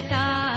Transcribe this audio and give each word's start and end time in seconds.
ಕೇಳ್ತಾ 0.00 0.49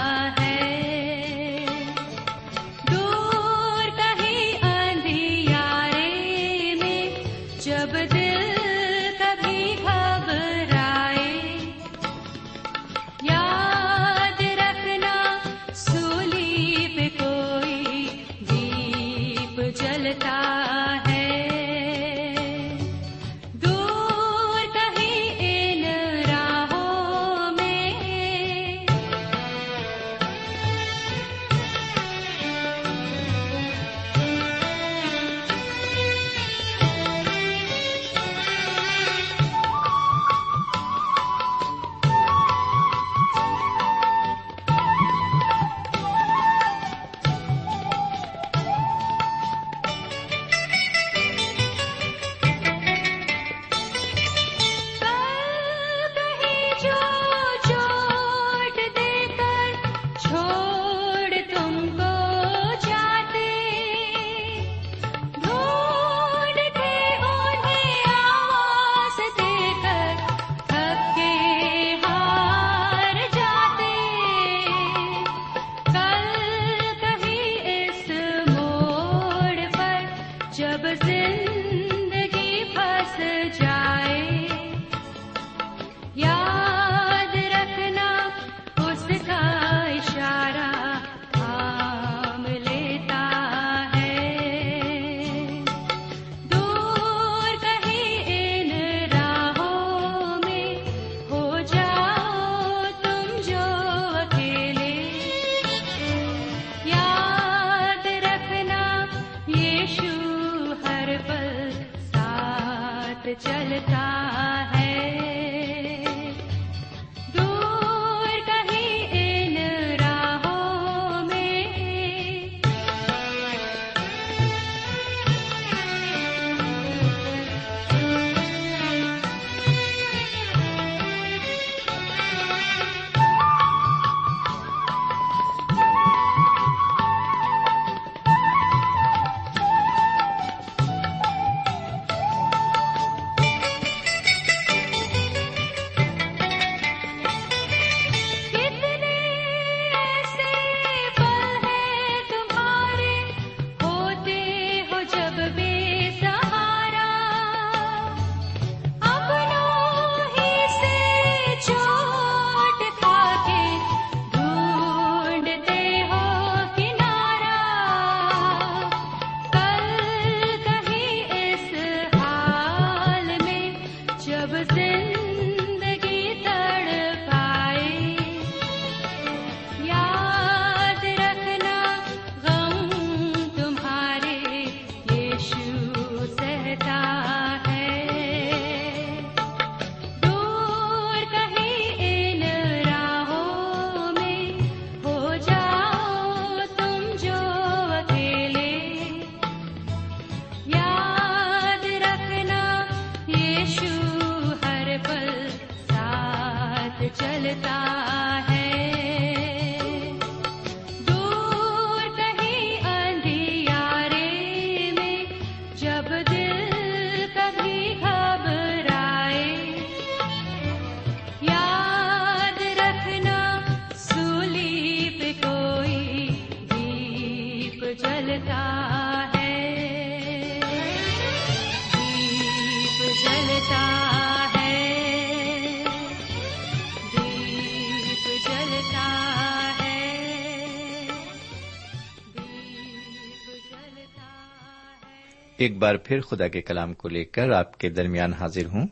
ایک 245.63 245.77
بار 245.77 245.95
پھر 245.95 246.21
خدا 246.21 246.47
کے 246.47 246.61
کلام 246.61 246.93
کو 246.93 247.09
لے 247.09 247.25
کر 247.25 247.49
آپ 247.49 247.77
کے 247.77 247.89
درمیان 247.89 248.33
حاضر 248.33 248.65
ہوں۔ 248.65 248.87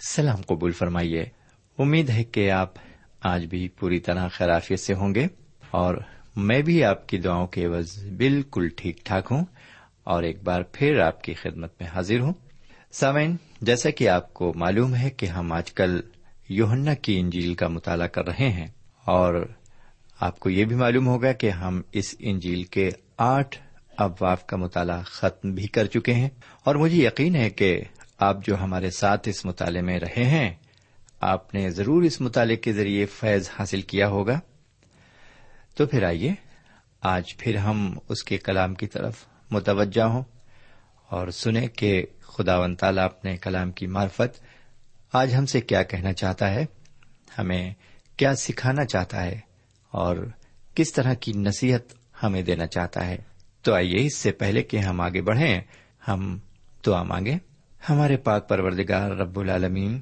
سلام 0.00 0.40
قبول 0.46 0.72
فرمائیے۔ 0.72 1.24
امید 1.78 2.10
ہے 2.10 2.24
کہ 2.24 2.50
آپ 2.50 2.74
آج 3.22 3.46
بھی 3.46 3.68
پوری 3.68 4.00
طرح 4.00 4.28
خیرافیت 4.28 4.80
سے 4.80 4.94
ہوں 4.94 5.14
گے 5.14 5.26
اور 5.70 5.94
میں 6.36 6.62
بھی 6.62 6.84
آپ 6.84 7.08
کی 7.08 7.18
دعاؤں 7.18 7.46
کے 7.46 7.64
عوض 7.64 8.04
بالکل 8.16 8.68
ٹھیک 8.76 8.96
ٹھاک 9.04 9.28
ہوں 9.30 9.44
اور 10.04 10.22
ایک 10.22 10.42
بار 10.42 10.62
پھر 10.72 10.98
آپ 10.98 11.22
کی 11.24 11.34
خدمت 11.34 11.70
میں 11.80 11.88
حاضر 11.88 12.20
ہوں۔ 12.20 12.32
سامعین، 12.92 13.36
جیسا 13.60 13.90
کہ 13.90 14.08
آپ 14.08 14.34
کو 14.34 14.52
معلوم 14.56 14.94
ہے 14.94 15.10
کہ 15.10 15.26
ہم 15.26 15.52
آج 15.52 15.72
کل 15.72 16.00
یوہنا 16.48 16.94
کی 16.94 17.20
انجیل 17.20 17.54
کا 17.54 17.68
مطالعہ 17.68 18.06
کر 18.06 18.26
رہے 18.26 18.48
ہیں 18.48 18.66
اور 19.04 19.46
آپ 20.20 20.40
کو 20.40 20.50
یہ 20.50 20.64
بھی 20.64 20.76
معلوم 20.76 21.06
ہوگا 21.06 21.32
کہ 21.32 21.50
ہم 21.50 21.82
اس 21.92 22.14
انجیل 22.18 22.62
کے 22.62 22.90
آٹھ 23.18 23.58
ابواب 23.96 24.46
کا 24.46 24.56
مطالعہ 24.56 25.02
ختم 25.02 25.50
بھی 25.50 25.66
کر 25.66 25.86
چکے 25.86 26.14
ہیں 26.14 26.28
اور 26.64 26.74
مجھے 26.74 27.06
یقین 27.06 27.36
ہے 27.36 27.50
کہ 27.50 27.80
آپ 28.18 28.36
جو 28.46 28.60
ہمارے 28.60 28.90
ساتھ 28.90 29.28
اس 29.28 29.44
مطالعے 29.44 29.82
میں 29.82 30.00
رہے 30.00 30.24
ہیں، 30.24 30.54
آپ 31.20 31.54
نے 31.54 31.70
ضرور 31.70 32.02
اس 32.02 32.20
مطالعے 32.20 32.56
کے 32.56 32.72
ذریعے 32.72 33.06
فیض 33.06 33.50
حاصل 33.58 33.80
کیا 33.80 34.08
ہوگا۔ 34.08 34.40
تو 35.74 35.86
پھر 35.86 36.02
آئیے، 36.02 36.34
آج 37.00 37.36
پھر 37.36 37.56
ہم 37.56 37.98
اس 38.08 38.24
کے 38.24 38.38
کلام 38.38 38.74
کی 38.74 38.86
طرف 38.86 39.14
متوجہ 39.50 40.02
ہوں 40.02 40.22
اور 41.08 41.28
سنیں 41.28 41.68
کہ 41.68 42.06
خدا 42.20 42.58
و 42.58 42.74
تعالیٰ 42.74 43.04
اپنے 43.04 43.36
کلام 43.36 43.72
کی 43.72 43.86
معرفت 43.86 44.40
آج 45.12 45.34
ہم 45.34 45.46
سے 45.46 45.60
کیا 45.60 45.82
کہنا 45.82 46.12
چاہتا 46.12 46.50
ہے، 46.50 46.64
ہمیں 47.38 47.74
کیا 48.16 48.34
سکھانا 48.34 48.84
چاہتا 48.84 49.22
ہے 49.22 49.40
اور 49.90 50.16
کس 50.74 50.92
طرح 50.92 51.14
کی 51.14 51.32
نصیحت 51.32 51.80
ہمیں 52.22 52.42
دینا 52.42 52.66
چاہتا 52.66 53.06
ہے۔ 53.06 53.16
تو 53.62 53.74
آئیے 53.74 54.06
اس 54.06 54.16
سے 54.16 54.32
پہلے 54.32 54.62
کہ 54.62 54.76
ہم 54.76 55.00
آگے 55.00 55.22
بڑھیں۔ 55.22 55.60
ہم 56.08 56.38
دعا 56.86 57.02
مانگے 57.02 57.34
ہمارے 57.88 58.16
پاک 58.16 58.48
پروردگار 58.48 59.10
رب 59.10 59.38
العالمین، 59.38 60.00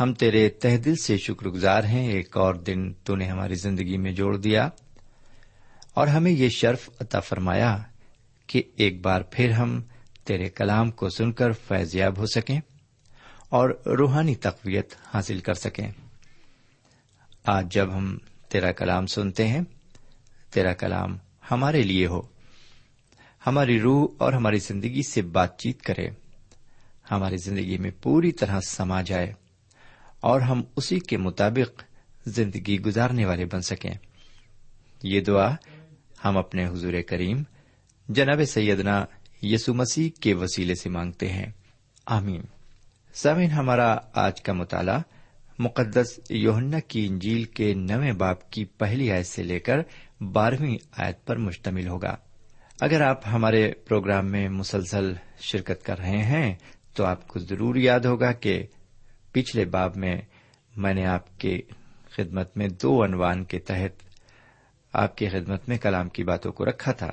ہم 0.00 0.14
تیرے 0.14 0.48
تہ 0.48 0.76
دل 0.76 0.96
سے 0.96 1.18
شکر 1.18 1.46
گزار 1.46 1.84
ہیں، 1.84 2.08
ایک 2.08 2.36
اور 2.36 2.54
دن 2.54 2.92
تو 2.92 3.16
نے 3.16 3.26
ہماری 3.26 3.54
زندگی 3.54 3.96
میں 3.96 4.12
جوڑ 4.12 4.36
دیا۔ 4.36 4.68
اور 5.94 6.06
ہمیں 6.06 6.32
یہ 6.32 6.48
شرف 6.48 6.90
عطا 7.00 7.20
فرمایا 7.20 7.78
کہ 8.46 8.62
ایک 8.76 9.00
بار 9.00 9.20
پھر 9.30 9.50
ہم 9.50 9.82
تیرے 10.24 10.48
کلام 10.48 10.90
کو 10.90 11.08
سن 11.08 11.32
کر 11.32 11.52
فیضیاب 11.52 12.18
ہو 12.18 12.26
سکیں 12.26 12.60
اور 13.48 13.70
روحانی 13.86 14.34
تقویت 14.34 14.94
حاصل 15.14 15.38
کر 15.38 15.54
سکیں۔ 15.54 15.90
آج 17.46 17.72
جب 17.72 17.96
ہم 17.96 18.18
تیرا 18.48 18.72
کلام 18.72 19.06
سنتے 19.06 19.48
ہیں، 19.48 19.60
تیرا 20.52 20.72
کلام 20.72 21.18
ہمارے 21.50 21.82
لیے 21.82 22.06
ہو۔ 22.06 22.33
ہماری 23.46 23.80
روح 23.80 24.08
اور 24.18 24.32
ہماری 24.32 24.58
زندگی 24.58 25.02
سے 25.02 25.22
بات 25.22 25.58
چیت 25.58 25.82
کرے۔ 25.82 26.08
ہماری 27.10 27.36
زندگی 27.36 27.78
میں 27.78 27.90
پوری 28.02 28.32
طرح 28.32 28.60
سما 28.60 29.02
جائے 29.02 29.32
اور 30.20 30.40
ہم 30.40 30.62
اسی 30.76 30.98
کے 30.98 31.16
مطابق 31.16 31.82
زندگی 32.26 32.80
گزارنے 32.80 33.24
والے 33.24 33.44
بن 33.44 33.60
سکیں۔ 33.60 33.94
یہ 35.02 35.20
دعا 35.20 35.54
ہم 36.24 36.36
اپنے 36.36 36.66
حضور 36.66 36.92
کریم 37.06 37.42
جناب 38.08 38.44
سیدنا 38.44 39.04
یسو 39.42 39.74
مسیح 39.74 40.10
کے 40.20 40.34
وسیلے 40.34 40.74
سے 40.74 40.88
مانگتے 40.88 41.28
ہیں۔ 41.28 41.46
آمین۔ 42.06 42.42
سامعین، 43.14 43.50
ہمارا 43.50 43.96
آج 44.12 44.42
کا 44.42 44.52
مطالعہ 44.52 44.98
مقدس 45.58 46.20
یوہنا 46.30 46.80
کی 46.80 47.06
انجیل 47.06 47.44
کے 47.44 47.74
نویں 47.74 48.12
باپ 48.12 48.50
کی 48.50 48.64
پہلی 48.64 49.12
آیت 49.12 49.26
سے 49.26 49.42
لے 49.42 49.60
کر 49.60 49.76
بارہویں 50.20 50.76
آیت 50.92 51.26
پر 51.26 51.36
مشتمل 51.36 51.88
ہوگا۔ 51.88 52.16
اگر 52.80 53.00
آپ 53.00 53.20
ہمارے 53.32 53.72
پروگرام 53.72 54.26
میں 54.26 54.48
مسلسل 54.48 55.12
شرکت 55.40 55.84
کر 55.84 55.98
رہے 55.98 56.22
ہیں، 56.22 56.54
تو 56.94 57.04
آپ 57.04 57.28
کو 57.28 57.38
ضرور 57.38 57.74
یاد 57.74 58.00
ہوگا 58.00 58.32
کہ 58.32 58.66
پچھلے 59.32 59.64
باب 59.64 59.96
میں 59.96 60.16
میں 60.76 60.94
نے 60.94 61.06
آپ 61.06 61.40
کے 61.40 61.60
خدمت 62.10 62.56
میں 62.56 62.68
دو 62.68 63.04
عنوان 63.04 63.44
کے 63.44 63.58
تحت 63.58 64.02
آپ 64.92 65.16
کی 65.16 65.28
خدمت 65.28 65.68
میں 65.68 65.78
کلام 65.78 66.08
کی 66.08 66.24
باتوں 66.24 66.52
کو 66.52 66.64
رکھا 66.64 66.92
تھا۔ 66.92 67.10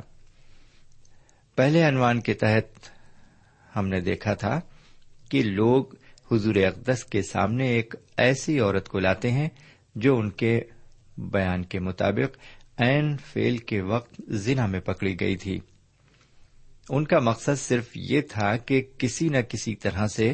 پہلے 1.56 1.84
عنوان 1.84 2.22
کے 2.22 2.34
تحت 2.34 2.90
ہم 3.76 3.88
نے 3.88 4.02
دیکھا 4.02 4.34
تھا 4.34 4.62
کہ 5.30 5.44
لوگ 5.44 5.86
حضور 6.32 6.56
اقدس 6.56 7.06
کے 7.06 7.22
سامنے 7.22 7.68
ایک 7.68 7.96
ایسی 8.18 8.60
عورت 8.60 8.90
کو 8.90 9.00
لاتے 9.00 9.32
ہیں 9.32 9.50
جو 9.96 10.18
ان 10.18 10.30
کے 10.30 10.62
بیان 11.18 11.64
کے 11.64 11.80
مطابق 11.80 12.38
این 12.82 13.18
فیل 13.18 13.58
کے 13.58 13.82
وقت 13.82 14.22
زنا 14.28 14.66
میں 14.66 14.80
پکڑی 14.80 15.20
گئی 15.20 15.36
تھی۔ 15.36 15.60
ان 16.90 17.06
کا 17.06 17.20
مقصد 17.20 17.60
صرف 17.60 17.90
یہ 17.96 18.22
تھا 18.22 18.58
کہ 18.58 18.84
کسی 18.98 19.30
نہ 19.30 19.38
کسی 19.50 19.76
طرح 19.76 20.08
سے 20.08 20.34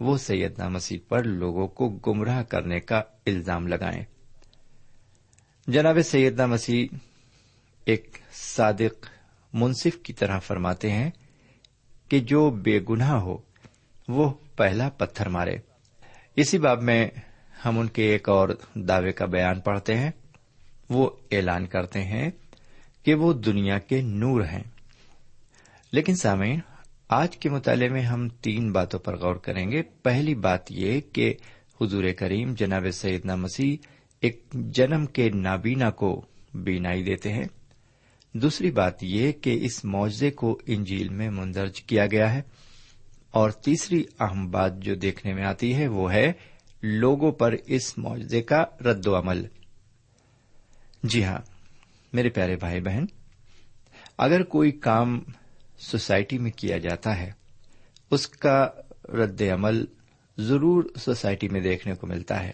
وہ 0.00 0.18
سیدنا 0.18 0.68
مسیح 0.68 0.98
پر 1.08 1.22
لوگوں 1.22 1.66
کو 1.66 1.88
گمراہ 1.88 2.42
کرنے 2.42 2.80
کا 2.80 3.02
الزام 3.26 3.66
لگائیں۔ 3.66 4.04
جناب 5.66 5.98
سیدنا 6.04 6.46
مسیح 6.46 6.96
ایک 7.84 8.18
صادق 8.32 9.06
منصف 9.52 9.98
کی 10.02 10.12
طرح 10.12 10.38
فرماتے 10.38 10.92
ہیں 10.92 11.10
کہ 12.08 12.20
جو 12.20 12.50
بے 12.50 12.80
گناہ 12.88 13.12
ہو، 13.12 13.38
وہ 14.08 14.34
پہلا 14.56 14.88
پتھر 14.88 15.28
مارے۔ 15.28 15.56
اسی 16.36 16.58
باب 16.58 16.82
میں 16.82 17.08
ہم 17.64 17.78
ان 17.78 17.86
کے 17.86 18.02
ایک 18.02 18.28
اور 18.28 18.48
دعوے 18.74 19.12
کا 19.12 19.26
بیان 19.26 19.60
پڑھتے 19.60 19.96
ہیں۔ 19.96 20.10
وہ 20.94 21.10
اعلان 21.30 21.66
کرتے 21.66 22.02
ہیں 22.02 22.30
کہ 23.02 23.14
وہ 23.14 23.32
دنیا 23.32 23.78
کے 23.78 24.00
نور 24.00 24.40
ہیں۔ 24.40 24.62
لیکن 25.92 26.16
سامعین، 26.16 26.60
آج 27.08 27.36
کے 27.36 27.48
مطالعے 27.48 27.88
میں 27.88 28.02
ہم 28.02 28.28
تین 28.28 28.72
باتوں 28.72 28.98
پر 28.98 29.16
غور 29.16 29.36
کریں 29.36 29.70
گے۔ 29.70 29.82
پہلی 29.82 30.34
بات 30.34 30.72
یہ 30.72 31.00
کہ 31.12 31.34
حضور 31.80 32.04
کریم 32.18 32.54
جناب 32.54 32.86
سیدنا 32.92 33.34
مسیح 33.34 33.76
ایک 34.20 34.44
جنم 34.52 35.06
کے 35.06 35.30
نابینا 35.30 35.90
کو 35.90 36.24
بینائی 36.54 37.02
دیتے 37.02 37.32
ہیں۔ 37.32 37.44
دوسری 38.32 38.70
بات 38.70 39.04
یہ 39.04 39.32
کہ 39.32 39.58
اس 39.62 39.84
معاوضے 39.84 40.30
کو 40.30 40.60
انجیل 40.66 41.08
میں 41.08 41.30
مندرج 41.30 41.82
کیا 41.82 42.06
گیا 42.06 42.34
ہے۔ 42.34 42.42
اور 43.30 43.50
تیسری 43.50 44.04
اہم 44.20 44.50
بات 44.50 44.78
جو 44.78 44.94
دیکھنے 44.94 45.34
میں 45.34 45.44
آتی 45.44 45.74
ہے 45.74 45.88
وہ 45.88 46.12
ہے، 46.12 46.32
لوگوں 46.82 47.32
پر 47.32 47.54
اس 47.66 47.98
معاوضے 47.98 48.42
کا 48.42 48.64
رد 48.80 49.06
و 49.06 49.18
عمل۔ 49.18 49.46
جی 51.04 51.24
ہاں 51.24 51.38
میرے 52.12 52.28
پیارے 52.28 52.56
بھائی 52.56 52.80
بہن، 52.80 53.04
اگر 54.18 54.42
کوئی 54.42 54.70
کام 54.70 55.20
سوسائٹی 55.78 56.38
میں 56.38 56.50
کیا 56.50 56.78
جاتا 56.78 57.18
ہے، 57.18 57.30
اس 58.10 58.28
کا 58.28 58.68
رد 59.08 59.42
عمل 59.42 59.84
ضرور 60.38 60.84
سوسائٹی 60.96 61.48
میں 61.48 61.60
دیکھنے 61.60 61.94
کو 61.94 62.06
ملتا 62.06 62.42
ہے۔ 62.42 62.50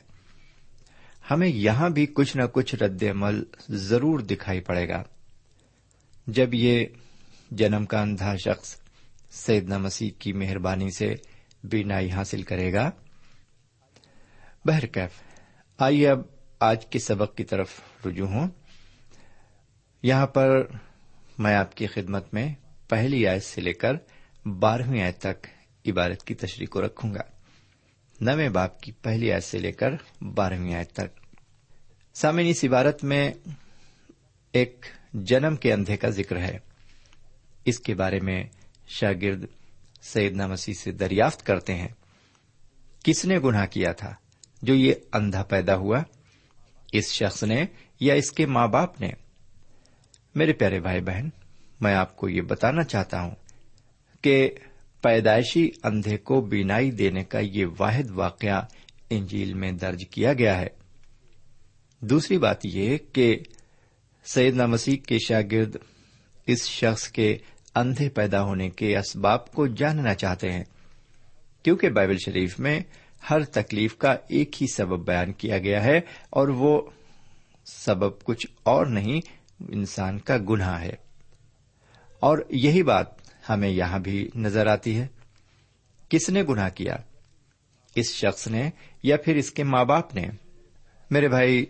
ہمیں 1.31 1.49
یہاں 1.49 1.91
بھی 1.91 2.07
کچھ 2.07 2.37
نہ 2.37 2.43
کچھ 2.53 2.75
رد 2.75 3.03
عمل 3.03 3.43
ضرور 3.69 4.21
دکھائی 4.21 4.61
پڑے 4.61 4.89
گا۔ 4.89 5.03
جب 6.27 6.55
یہ 6.55 6.87
جنم 7.51 7.87
کا 7.87 8.01
اندھا 8.01 8.37
شخص 8.37 8.77
سیدنا 9.31 9.79
مسیح 9.79 10.11
کی 10.19 10.33
مہربانی 10.33 10.91
سے 10.91 11.15
بینائی 11.65 12.11
حاصل 12.11 12.43
کرے 12.43 12.73
گا۔ 12.73 12.91
بہرکیف، 14.65 15.11
آئیے 15.79 16.09
اب 16.09 16.40
آج 16.61 16.87
کے 16.87 16.99
سبق 16.99 17.37
کی 17.37 17.45
طرف 17.45 17.81
رجوع 18.07 18.29
ہوں۔ 18.29 18.49
یہاں 20.03 20.27
پر 20.27 20.49
میں 21.39 21.55
آپ 21.55 21.77
کی 21.77 21.87
خدمت 21.87 22.35
میں 22.35 22.55
پہلی 22.89 23.27
آیت 23.27 23.45
سے 23.45 23.61
لے 23.61 23.73
کر 23.73 23.93
بارہویں 24.49 25.03
آیت 25.03 25.19
تک 25.19 25.47
عبارت 25.87 26.25
کی 26.25 26.35
تشریح 26.35 26.67
کو 26.67 26.83
رکھوں 26.83 27.15
گا۔ 27.15 27.21
نویں 28.21 28.49
باپ 28.49 28.81
کی 28.81 28.93
پہلی 28.93 29.33
آیت 29.33 29.45
سے 29.45 29.59
لے 29.59 29.73
کر 29.73 29.91
بارہویں 30.23 30.75
آیت 30.75 30.93
تک۔ 30.93 31.37
سامعین، 32.15 32.47
اس 32.49 32.65
عبارت 32.65 33.05
میں 33.05 33.33
ایک 34.53 34.87
جنم 35.15 35.57
کے 35.57 35.73
اندھے 35.73 35.97
کا 35.97 36.09
ذکر 36.09 36.39
ہے۔ 36.39 36.59
اس 37.65 37.79
کے 37.79 37.95
بارے 37.95 38.21
میں 38.21 38.45
شاگرد 38.89 39.45
سیدنا 40.03 40.47
مسیح 40.47 40.75
سے 40.75 40.93
دریافت 40.93 41.47
کرتے 41.47 41.75
ہیں۔ 41.75 41.89
کس 43.05 43.25
نے 43.25 43.39
گناہ 43.39 43.67
کیا 43.67 43.93
تھا 43.93 44.15
جو 44.63 44.75
یہ 44.75 44.95
اندھا 45.13 45.43
پیدا 45.43 45.77
ہوا؟ 45.77 46.03
اس 46.93 47.13
شخص 47.13 47.43
نے 47.43 47.65
یا 48.01 48.15
اس 48.15 48.33
کے 48.33 48.47
ماں 48.47 48.69
باپ 48.69 49.01
نے؟ 49.01 49.11
میرے 50.35 50.53
پیارے 50.53 50.81
بھائی 50.81 51.01
بہن، 51.01 51.29
میں 51.81 51.95
آپ 51.95 52.17
کو 52.17 52.29
یہ 52.29 52.41
بتانا 52.41 52.83
چاہتا 52.83 53.23
ہوں 53.23 53.35
کہ 54.23 54.51
پیدائشی 55.03 55.71
اندھے 55.83 56.17
کو 56.17 56.41
بینائی 56.41 56.91
دینے 56.91 57.25
کا 57.25 57.39
یہ 57.39 57.67
واحد 57.79 58.11
واقعہ 58.11 58.63
انجیل 59.11 59.55
میں 59.55 59.73
درج 59.73 60.05
کیا 60.11 60.33
گیا 60.33 60.61
ہے۔ 60.61 60.67
دوسری 62.01 62.39
بات 62.39 62.67
یہ 62.67 62.99
کہ 63.13 63.39
سیدنا 64.25 64.67
مسیح 64.67 64.97
کے 64.97 65.19
شاگرد 65.19 65.77
اس 66.47 66.67
شخص 66.69 67.09
کے 67.09 67.39
اندھے 67.75 68.09
پیدا 68.09 68.43
ہونے 68.43 68.71
کے 68.71 68.97
اسباب 68.97 69.53
کو 69.53 69.67
جاننا 69.67 70.15
چاہتے 70.15 70.53
ہیں، 70.53 70.65
کیونکہ 71.63 71.89
بائبل 71.89 72.17
شریف 72.25 72.61
میں 72.61 72.81
ہر 73.31 73.45
تکلیف 73.45 73.97
کا 73.97 74.17
ایک 74.29 74.63
ہی 74.63 74.67
سبب 74.75 75.07
بیان 75.07 75.33
کیا 75.33 75.59
گیا 75.59 75.85
ہے 75.85 76.01
اور 76.31 76.49
وہ 76.49 76.91
سبب 77.65 78.25
کچھ 78.25 78.47
اور 78.63 78.87
نہیں، 78.87 79.21
انسان 79.69 80.19
کا 80.19 80.37
گناہ 80.49 80.81
ہے۔ 80.81 80.93
اور 82.21 82.39
یہی 82.51 82.83
بات 82.83 83.07
ہمیں 83.49 83.69
یہاں 83.69 83.99
بھی 83.99 84.29
نظر 84.35 84.67
آتی 84.67 84.99
ہے۔ 84.99 85.07
کس 86.09 86.29
نے 86.29 86.43
گناہ 86.43 86.69
کیا؟ 86.69 86.97
اس 87.95 88.13
شخص 88.13 88.49
نے 88.49 88.71
یا 89.03 89.17
پھر 89.17 89.37
اس 89.37 89.51
کے 89.51 89.65
ماں 89.65 89.85
باپ 89.85 90.15
نے؟ 90.15 90.29
میرے 91.11 91.29
بھائی، 91.29 91.67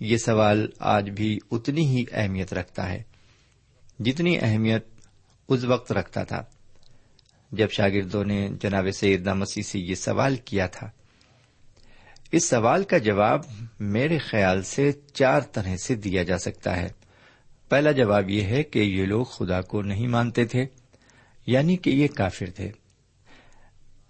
یہ 0.00 0.16
سوال 0.16 0.68
آج 0.78 1.10
بھی 1.10 1.38
اتنی 1.50 1.86
ہی 1.86 2.04
اہمیت 2.12 2.52
رکھتا 2.52 2.92
ہے، 2.92 3.02
جتنی 3.98 4.38
اہمیت 4.40 4.86
اس 5.48 5.64
وقت 5.64 5.92
رکھتا 5.92 6.24
تھا۔ 6.24 6.42
جب 7.52 7.70
شاگردوں 7.70 8.24
نے 8.24 8.48
جناب 8.60 8.86
سیدنا 8.98 9.34
مسیح 9.34 9.62
سے 9.62 9.78
یہ 9.78 9.94
سوال 9.94 10.36
کیا 10.36 10.66
تھا۔ 10.66 10.90
اس 12.32 12.44
سوال 12.44 12.84
کا 12.84 12.98
جواب 12.98 13.40
میرے 13.80 14.18
خیال 14.18 14.62
سے 14.62 14.92
چار 15.12 15.40
طرح 15.40 15.76
سے 15.76 15.94
دیا 15.94 16.22
جا 16.22 16.38
سکتا 16.38 16.76
ہے۔ 16.76 16.86
پہلا 17.68 17.92
جواب 17.92 18.30
یہ 18.30 18.42
ہے 18.42 18.62
کہ 18.62 18.78
یہ 18.78 19.04
لوگ 19.04 19.24
خدا 19.24 19.60
کو 19.60 19.82
نہیں 19.82 20.06
مانتے 20.06 20.44
تھے 20.44 20.66
یعنی 21.46 21.76
کہ 21.76 21.90
یہ 21.90 22.08
کافر 22.08 22.50
تھے۔ 22.50 22.70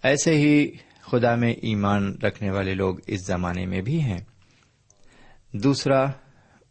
ایسے 0.03 0.37
ہی 0.37 0.71
خدا 1.01 1.35
میں 1.35 1.53
ایمان 1.53 2.17
رکھنے 2.23 2.51
والے 2.51 2.73
لوگ 2.73 2.95
اس 3.07 3.25
زمانے 3.27 3.65
میں 3.65 3.81
بھی 3.81 4.01
ہیں۔ 4.01 4.21
دوسرا 5.53 6.05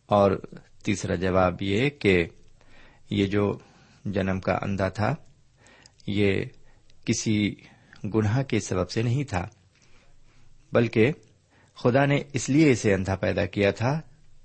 اور 0.07 0.47
تیسرا 0.83 1.15
جواب 1.15 1.63
یہ 1.63 1.91
کہ 1.91 2.27
یہ 3.11 3.27
جو 3.27 3.59
جنم 4.05 4.41
کا 4.41 4.59
اندھا 4.63 4.89
تھا، 4.89 5.15
یہ 6.07 6.45
کسی 7.09 7.55
گناہ 8.15 8.43
کے 8.43 8.61
سبب 8.61 8.91
سے 8.91 9.03
نہیں 9.03 9.25
تھا، 9.25 9.47
بلکہ 10.73 11.13
خدا 11.79 12.05
نے 12.05 12.21
اس 12.33 12.49
لیے 12.49 12.71
اسے 12.71 12.95
اندھا 12.95 13.15
پیدا 13.17 13.45
کیا 13.47 13.71
تھا 13.71 14.01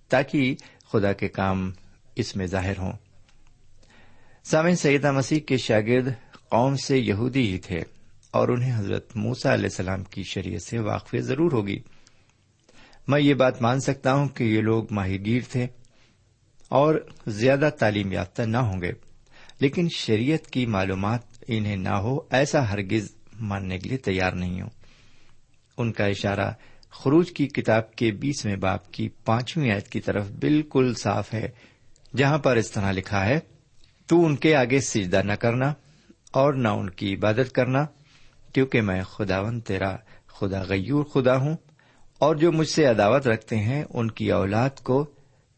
تاکہ 0.10 0.55
خدا 0.91 1.13
کے 1.13 1.27
کام 1.27 1.72
اس 2.15 2.36
میں 2.36 2.46
ظاہر 2.46 2.77
ہوں۔ 2.77 2.91
سامع 4.43 4.72
سیدہ 4.72 5.12
مسیح 5.12 5.39
کے 5.39 5.58
شاگرد 5.58 6.08
قوم 6.50 6.75
سے 6.75 6.98
یہودی 6.98 7.46
ہی 7.48 7.58
تھے 7.58 7.79
اور 8.32 8.48
انہیں 8.48 8.77
حضرت 8.79 9.15
موسا 9.15 9.53
علیہ 9.53 9.65
السلام 9.65 10.03
کی 10.03 10.24
شریعت 10.24 10.62
سے 10.62 10.79
واقف 10.79 11.15
ضرور 11.20 11.51
ہوگی۔ 11.51 11.79
میں 13.08 13.20
یہ 13.22 13.34
بات 13.34 13.62
مان 13.62 13.79
سکتا 13.79 14.13
ہوں 14.13 14.27
کہ 14.27 14.43
یہ 14.43 14.62
لوگ 14.62 14.91
ماہی 14.91 15.25
گیر 15.25 15.41
تھے 15.51 15.65
اور 16.72 16.96
زیادہ 17.27 17.70
تعلیم 17.79 18.12
یافتہ 18.12 18.41
نہ 18.41 18.58
ہوں 18.58 18.82
گے، 18.82 18.91
لیکن 19.60 19.88
شریعت 19.96 20.48
کی 20.48 20.65
معلومات 20.65 21.33
انہیں 21.47 21.75
نہ 21.75 21.95
ہو، 21.95 22.19
ایسا 22.29 22.71
ہرگز 22.71 23.15
ماننے 23.39 23.79
کے 23.79 23.89
لیے 23.89 23.97
تیار 23.97 24.31
نہیں 24.31 24.62
ہوں۔ 24.62 24.69
ان 25.77 25.91
کا 25.91 26.05
اشارہ 26.05 26.51
خروج 26.91 27.31
کی 27.31 27.47
کتاب 27.47 27.95
کے 27.95 28.12
بیسویں 28.12 28.55
باپ 28.55 28.91
کی 28.91 29.09
پانچویں 29.25 29.71
آیت 29.71 29.88
کی 29.88 30.00
طرف 30.00 30.29
بالکل 30.31 30.93
صاف 30.93 31.33
ہے، 31.33 31.47
جہاں 32.17 32.38
پر 32.38 32.55
اس 32.55 32.71
طرح 32.71 32.91
لکھا 32.91 33.25
ہے، 33.25 33.39
تو 34.07 34.25
ان 34.25 34.35
کے 34.35 34.55
آگے 34.55 34.79
سجدہ 34.79 35.21
نہ 35.23 35.33
کرنا 35.33 35.73
اور 36.31 36.53
نہ 36.53 36.67
ان 36.67 36.89
کی 36.89 37.13
عبادت 37.15 37.51
کرنا، 37.51 37.85
کیونکہ 38.53 38.81
میں 38.81 39.01
خداون 39.03 39.59
تیرا 39.59 39.95
خدا 40.27 40.62
غیور 40.62 41.03
خدا 41.03 41.38
ہوں، 41.38 41.57
اور 42.19 42.35
جو 42.35 42.51
مجھ 42.51 42.67
سے 42.67 42.85
عداوت 42.85 43.27
رکھتے 43.27 43.57
ہیں، 43.57 43.83
ان 43.89 44.12
کی 44.12 44.31
اولاد 44.31 44.79
کو 44.83 45.05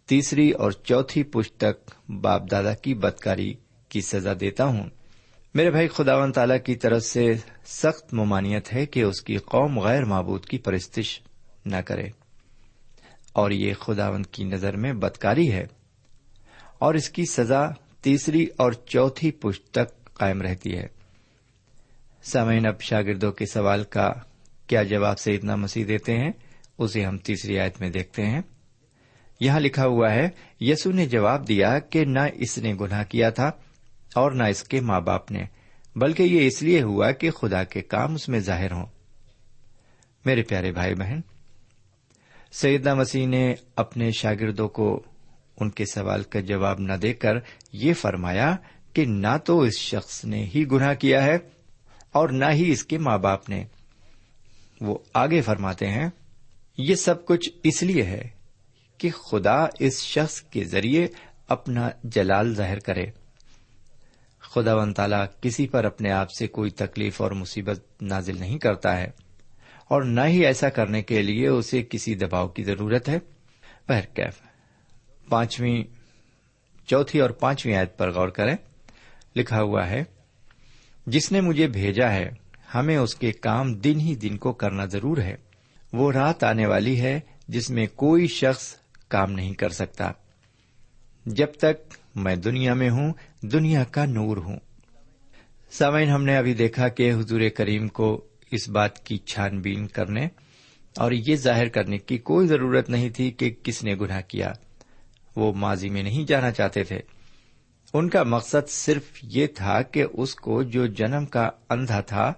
تیسری 0.05 0.51
اور 0.51 0.71
چوتھی 0.71 1.23
پشت 1.23 1.57
تک 1.57 2.09
باپ 2.09 2.51
دادا 2.51 2.73
کی 2.73 2.93
بدکاری 2.93 3.53
کی 3.89 4.01
سزا 4.01 4.33
دیتا 4.39 4.65
ہوں۔ 4.65 4.89
میرے 5.55 5.71
بھائی 5.71 5.87
خداون 5.87 6.31
تعالی 6.31 6.59
کی 6.59 6.75
طرف 6.75 7.03
سے 7.03 7.33
سخت 7.65 8.13
ممانیت 8.13 8.73
ہے 8.73 8.85
کہ 8.85 9.03
اس 9.03 9.21
کی 9.21 9.37
قوم 9.37 9.79
غیر 9.79 10.05
معبود 10.05 10.45
کی 10.45 10.57
پرستش 10.57 11.21
نہ 11.65 11.75
کرے۔ 11.75 12.05
اور 13.33 13.51
یہ 13.51 13.73
خداون 13.73 14.23
کی 14.23 14.43
نظر 14.43 14.77
میں 14.77 14.93
بدکاری 14.93 15.51
ہے۔ 15.51 15.65
اور 16.79 16.93
اس 16.93 17.09
کی 17.09 17.25
سزا 17.25 17.65
تیسری 18.01 18.47
اور 18.57 18.71
چوتھی 18.71 19.31
پشت 19.31 19.71
تک 19.71 20.13
قائم 20.13 20.41
رہتی 20.41 20.77
ہے۔ 20.77 20.87
سامعین، 22.23 22.65
اب 22.65 22.81
شاگردوں 22.81 23.31
کے 23.31 23.45
سوال 23.45 23.83
کا 23.83 24.13
کیا 24.67 24.83
جواب 24.83 25.19
سے 25.19 25.35
اتنا 25.35 25.55
مسیح 25.55 25.85
دیتے 25.87 26.17
ہیں؟ 26.17 26.31
اسے 26.77 27.05
ہم 27.05 27.17
تیسری 27.17 27.59
آیت 27.59 27.81
میں 27.81 27.89
دیکھتے 27.89 28.25
ہیں۔ 28.25 28.41
یہاں 29.39 29.59
لکھا 29.59 29.85
ہوا 29.85 30.13
ہے، 30.13 30.29
یسو 30.59 30.91
نے 30.91 31.05
جواب 31.05 31.47
دیا 31.47 31.79
کہ 31.79 32.05
نہ 32.05 32.19
اس 32.33 32.57
نے 32.57 32.73
گناہ 32.73 33.03
کیا 33.03 33.29
تھا 33.29 33.51
اور 34.15 34.31
نہ 34.31 34.43
اس 34.43 34.63
کے 34.63 34.81
ماں 34.81 35.01
باپ 35.01 35.31
نے، 35.31 35.43
بلکہ 35.95 36.23
یہ 36.23 36.47
اس 36.47 36.61
لیے 36.61 36.81
ہوا 36.81 37.11
کہ 37.11 37.31
خدا 37.31 37.63
کے 37.63 37.81
کام 37.81 38.13
اس 38.13 38.29
میں 38.29 38.39
ظاہر 38.39 38.71
ہوں۔ 38.71 38.85
میرے 40.25 40.41
پیارے 40.41 40.71
بھائی 40.71 40.95
بہن 40.95 41.19
سیدہ 42.51 42.93
مسیح 42.93 43.27
نے 43.27 43.55
اپنے 43.75 44.11
شاگردوں 44.11 44.67
کو 44.67 45.03
ان 45.59 45.69
کے 45.69 45.85
سوال 45.85 46.23
کا 46.23 46.39
جواب 46.39 46.79
نہ 46.79 46.93
دے 46.93 47.13
کر 47.13 47.33
یہ 47.73 47.93
فرمایا 47.93 48.55
کہ 48.93 49.05
نہ 49.05 49.37
تو 49.45 49.59
اس 49.59 49.77
شخص 49.77 50.25
نے 50.25 50.45
ہی 50.55 50.71
گناہ 50.71 50.93
کیا 50.93 51.23
ہے 51.23 51.37
اور 52.11 52.29
نہ 52.29 52.45
ہی 52.51 52.71
اس 52.71 52.83
کے 52.83 52.97
ماں 52.97 53.17
باپ 53.17 53.49
نے۔ 53.49 53.63
وہ 54.81 54.97
آگے 55.13 55.41
فرماتے 55.41 55.87
ہیں، 55.87 56.09
یہ 56.77 56.95
سب 56.95 57.25
کچھ 57.25 57.49
اس 57.63 57.83
لیے 57.83 58.03
ہے 58.03 58.29
کہ 58.97 59.09
خدا 59.09 59.65
اس 59.79 60.01
شخص 60.01 60.41
کے 60.41 60.63
ذریعے 60.63 61.07
اپنا 61.47 61.89
جلال 62.03 62.55
ظاہر 62.55 62.79
کرے۔ 62.79 63.05
خدا 64.55 64.75
و 64.75 64.93
تعالی 64.93 65.15
کسی 65.41 65.67
پر 65.67 65.83
اپنے 65.83 66.11
آپ 66.11 66.31
سے 66.31 66.47
کوئی 66.47 66.69
تکلیف 66.69 67.21
اور 67.21 67.31
مصیبت 67.31 67.83
نازل 68.01 68.39
نہیں 68.39 68.57
کرتا 68.57 68.97
ہے 68.97 69.07
اور 69.87 70.03
نہ 70.03 70.21
ہی 70.21 70.45
ایسا 70.45 70.69
کرنے 70.69 71.01
کے 71.01 71.21
لیے 71.21 71.47
اسے 71.47 71.83
کسی 71.89 72.15
دباؤ 72.15 72.47
کی 72.47 72.63
ضرورت 72.63 73.09
ہے۔ 73.09 73.19
بہرکیف 73.89 74.41
پانچویں، 75.29 75.83
چوتھی 76.87 77.21
اور 77.21 77.29
پانچویں 77.29 77.75
آیت 77.75 77.97
پر 77.97 78.11
غور 78.11 78.29
کریں۔ 78.29 78.55
لکھا 79.35 79.61
ہوا 79.61 79.89
ہے، 79.89 80.03
جس 81.07 81.31
نے 81.31 81.41
مجھے 81.41 81.67
بھیجا 81.67 82.11
ہے، 82.11 82.29
ہمیں 82.75 82.97
اس 82.97 83.15
کے 83.15 83.31
کام 83.31 83.73
دن 83.73 83.99
ہی 83.99 84.15
دن 84.15 84.37
کو 84.37 84.53
کرنا 84.53 84.85
ضرور 84.85 85.17
ہے۔ 85.17 85.35
وہ 85.93 86.11
رات 86.11 86.43
آنے 86.43 86.65
والی 86.65 87.01
ہے 87.01 87.19
جس 87.47 87.69
میں 87.69 87.87
کوئی 87.95 88.27
شخص 88.27 88.75
کام 89.07 89.31
نہیں 89.31 89.53
کر 89.53 89.69
سکتا۔ 89.69 90.11
جب 91.25 91.47
تک 91.57 91.93
میں 92.15 92.35
دنیا 92.35 92.73
میں 92.73 92.89
ہوں 92.89 93.13
دنیا 93.51 93.83
کا 93.83 94.05
نور 94.05 94.37
ہوں۔ 94.37 94.59
سامعین، 95.71 96.09
ہم 96.09 96.23
نے 96.23 96.37
ابھی 96.37 96.53
دیکھا 96.53 96.87
کہ 96.87 97.13
حضور 97.13 97.41
کریم 97.55 97.87
کو 97.87 98.25
اس 98.51 98.69
بات 98.69 99.05
کی 99.05 99.17
چھان 99.17 99.61
بین 99.61 99.87
کرنے 99.87 100.27
اور 100.97 101.11
یہ 101.11 101.35
ظاہر 101.35 101.69
کرنے 101.69 101.97
کی 101.97 102.17
کوئی 102.17 102.47
ضرورت 102.47 102.89
نہیں 102.89 103.09
تھی 103.09 103.31
کہ 103.31 103.55
کس 103.63 103.83
نے 103.83 103.95
گناہ 103.95 104.21
کیا۔ 104.21 104.53
وہ 105.35 105.53
ماضی 105.53 105.89
میں 105.89 106.03
نہیں 106.03 106.23
جانا 106.23 106.51
چاہتے 106.51 106.83
تھے۔ 106.83 106.99
ان 107.93 108.09
کا 108.09 108.23
مقصد 108.23 108.69
صرف 108.69 109.03
یہ 109.21 109.47
تھا 109.47 109.81
کہ 109.81 110.05
اس 110.13 110.35
کو 110.35 110.63
جو 110.63 110.85
جنم 110.85 111.25
کا 111.25 111.49
اندھا 111.69 112.01
تھا، 112.01 112.33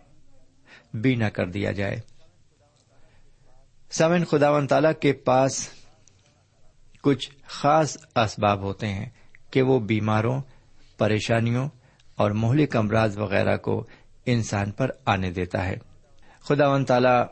بینا 0.93 1.29
کر 1.29 1.47
دیا 1.47 1.71
جائے۔ 1.71 1.95
سمن 3.91 4.25
خدا 4.25 4.49
و 4.49 4.67
تعالی 4.67 4.87
کے 5.01 5.13
پاس 5.13 5.69
کچھ 7.01 7.29
خاص 7.47 7.97
اسباب 8.15 8.61
ہوتے 8.61 8.87
ہیں 8.87 9.09
کہ 9.51 9.61
وہ 9.61 9.79
بیماروں 9.79 10.41
پریشانیوں 10.97 11.69
اور 12.15 12.31
مہلک 12.31 12.75
امراض 12.75 13.17
وغیرہ 13.17 13.57
کو 13.57 13.87
انسان 14.25 14.71
پر 14.71 14.91
آنے 15.05 15.31
دیتا 15.31 15.65
ہے۔ 15.65 15.75
خدا 16.39 16.67
و 16.67 16.83
تعالی 16.83 17.23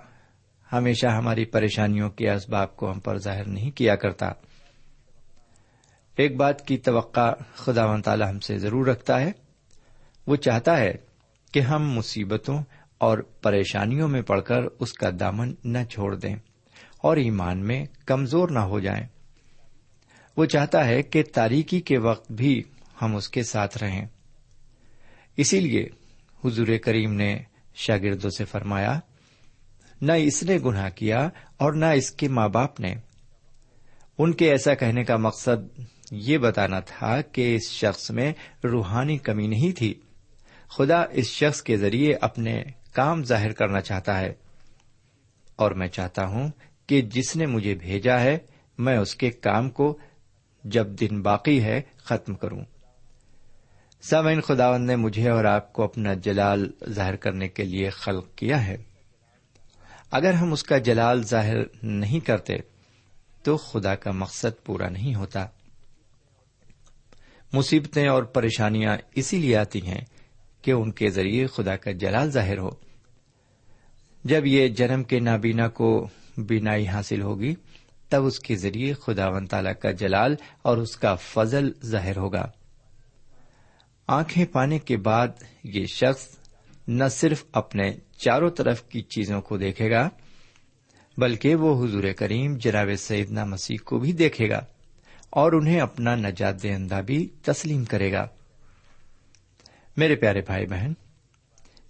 ہمیشہ 0.73 1.07
ہماری 1.07 1.45
پریشانیوں 1.45 2.09
کے 2.09 2.31
اسباب 2.31 2.75
کو 2.75 2.91
ہم 2.91 2.99
پر 2.99 3.17
ظاہر 3.17 3.47
نہیں 3.47 3.71
کیا 3.71 3.95
کرتا۔ 3.95 4.31
ایک 6.17 6.35
بات 6.35 6.67
کی 6.67 6.77
توقع 6.77 7.33
خدا 7.53 7.85
و 7.85 8.01
تعالی 8.01 8.23
ہم 8.29 8.39
سے 8.39 8.57
ضرور 8.57 8.85
رکھتا 8.85 9.21
ہے۔ 9.21 9.31
وہ 10.27 10.35
چاہتا 10.35 10.77
ہے 10.77 10.93
کہ 11.53 11.59
ہم 11.59 11.89
مصیبتوں 11.89 12.63
اور 12.97 13.17
پریشانیوں 13.17 14.07
میں 14.07 14.21
پڑ 14.21 14.41
کر 14.41 14.63
اس 14.79 14.93
کا 14.93 15.09
دامن 15.19 15.53
نہ 15.63 15.77
چھوڑ 15.91 16.15
دیں 16.15 16.35
اور 17.01 17.17
ایمان 17.17 17.67
میں 17.67 17.85
کمزور 18.05 18.49
نہ 18.49 18.59
ہو 18.59 18.79
جائیں۔ 18.79 19.07
وہ 20.37 20.45
چاہتا 20.45 20.85
ہے 20.85 21.03
کہ 21.03 21.23
تاریکی 21.33 21.81
کے 21.81 21.97
وقت 21.97 22.31
بھی 22.31 22.63
ہم 23.01 23.15
اس 23.15 23.29
کے 23.29 23.43
ساتھ 23.43 23.77
رہیں۔ 23.77 24.05
اسی 25.37 25.59
لیے 25.59 25.89
حضور 26.45 26.67
کریم 26.83 27.13
نے 27.13 27.39
شاگردوں 27.75 28.29
سے 28.29 28.45
فرمایا، 28.45 28.99
نہ 30.01 30.11
اس 30.11 30.43
نے 30.43 30.57
گناہ 30.65 30.89
کیا 30.89 31.29
اور 31.57 31.73
نہ 31.73 31.85
اس 31.85 32.11
کے 32.11 32.27
ماں 32.27 32.49
باپ 32.49 32.79
نے۔ 32.79 32.95
ان 34.17 34.33
کے 34.33 34.51
ایسا 34.51 34.73
کہنے 34.73 35.03
کا 35.03 35.17
مقصد 35.17 35.79
یہ 36.11 36.37
بتانا 36.37 36.79
تھا 36.79 37.21
کہ 37.21 37.55
اس 37.55 37.69
شخص 37.69 38.11
میں 38.11 38.33
روحانی 38.63 39.17
کمی 39.17 39.47
نہیں 39.47 39.77
تھی۔ 39.77 39.93
خدا 40.69 41.05
اس 41.11 41.25
شخص 41.25 41.61
کے 41.61 41.77
ذریعے 41.77 42.13
اپنے 42.21 42.63
کام 42.93 43.23
ظاہر 43.23 43.51
کرنا 43.51 43.81
چاہتا 43.81 44.19
ہے۔ 44.19 44.33
اور 45.55 45.71
میں 45.71 45.87
چاہتا 45.87 46.25
ہوں 46.25 46.47
کہ 46.87 47.01
جس 47.01 47.35
نے 47.35 47.45
مجھے 47.45 47.75
بھیجا 47.75 48.19
ہے، 48.19 48.37
میں 48.77 48.97
اس 48.97 49.15
کے 49.15 49.29
کام 49.29 49.69
کو 49.69 49.97
جب 50.63 50.87
دن 50.87 51.21
باقی 51.21 51.63
ہے 51.63 51.81
ختم 51.97 52.35
کروں۔ 52.35 52.61
سامعین 54.09 54.41
خداون 54.41 54.85
نے 54.85 54.95
مجھے 54.95 55.29
اور 55.29 55.45
آپ 55.45 55.73
کو 55.73 55.83
اپنا 55.83 56.13
جلال 56.13 56.71
ظاہر 56.89 57.15
کرنے 57.15 57.47
کے 57.47 57.63
لیے 57.63 57.89
خلق 57.89 58.35
کیا 58.35 58.67
ہے۔ 58.67 58.77
اگر 60.11 60.33
ہم 60.33 60.53
اس 60.53 60.63
کا 60.63 60.77
جلال 60.77 61.23
ظاہر 61.23 61.55
نہیں 61.83 62.19
کرتے، 62.19 62.53
تو 63.43 63.57
خدا 63.57 63.95
کا 63.95 64.11
مقصد 64.11 64.65
پورا 64.65 64.89
نہیں 64.89 65.15
ہوتا۔ 65.15 65.45
مصیبتیں 67.53 68.07
اور 68.07 68.23
پریشانیاں 68.23 68.97
اسی 69.15 69.39
لیے 69.39 69.57
آتی 69.57 69.81
ہیں 69.81 70.01
کہ 70.61 70.71
ان 70.71 70.91
کے 70.91 71.09
ذریعے 71.09 71.47
خدا 71.47 71.75
کا 71.75 71.91
جلال 71.91 72.31
ظاہر 72.31 72.57
ہو۔ 72.57 72.69
جب 74.23 74.45
یہ 74.45 74.67
جنم 74.67 75.03
کے 75.03 75.19
نابینا 75.19 75.67
کو 75.67 76.07
بینائی 76.37 76.87
حاصل 76.87 77.21
ہوگی، 77.21 77.55
تب 78.09 78.25
اس 78.25 78.39
کے 78.39 78.55
ذریعے 78.55 78.93
خدا 78.93 79.27
و 79.27 79.45
تعالی 79.45 79.73
کا 79.81 79.91
جلال 79.91 80.35
اور 80.61 80.77
اس 80.77 80.97
کا 80.97 81.15
فضل 81.15 81.71
ظاہر 81.85 82.17
ہوگا۔ 82.17 82.51
آنکھیں 84.07 84.45
پانے 84.45 84.79
کے 84.79 84.97
بعد 84.97 85.27
یہ 85.63 85.85
شخص 85.85 86.27
نہ 86.87 87.03
صرف 87.11 87.45
اپنے 87.51 87.93
چاروں 88.17 88.49
طرف 88.49 88.83
کی 88.83 89.01
چیزوں 89.01 89.41
کو 89.41 89.57
دیکھے 89.57 89.91
گا، 89.91 90.09
بلکہ 91.17 91.55
وہ 91.55 91.85
حضور 91.85 92.03
کریم 92.17 92.57
جناب 92.57 92.89
سیدنا 92.97 93.45
مسیح 93.45 93.77
کو 93.85 93.99
بھی 93.99 94.13
دیکھے 94.13 94.49
گا 94.49 94.61
اور 95.29 95.51
انہیں 95.51 95.79
اپنا 95.79 96.15
نجات 96.15 96.63
دہندہ 96.63 97.01
بھی 97.05 97.29
تسلیم 97.41 97.85
کرے 97.85 98.11
گا۔ 98.11 98.27
میرے 99.97 100.15
پیارے 100.15 100.41
بھائی 100.41 100.65
بہن، 100.65 100.93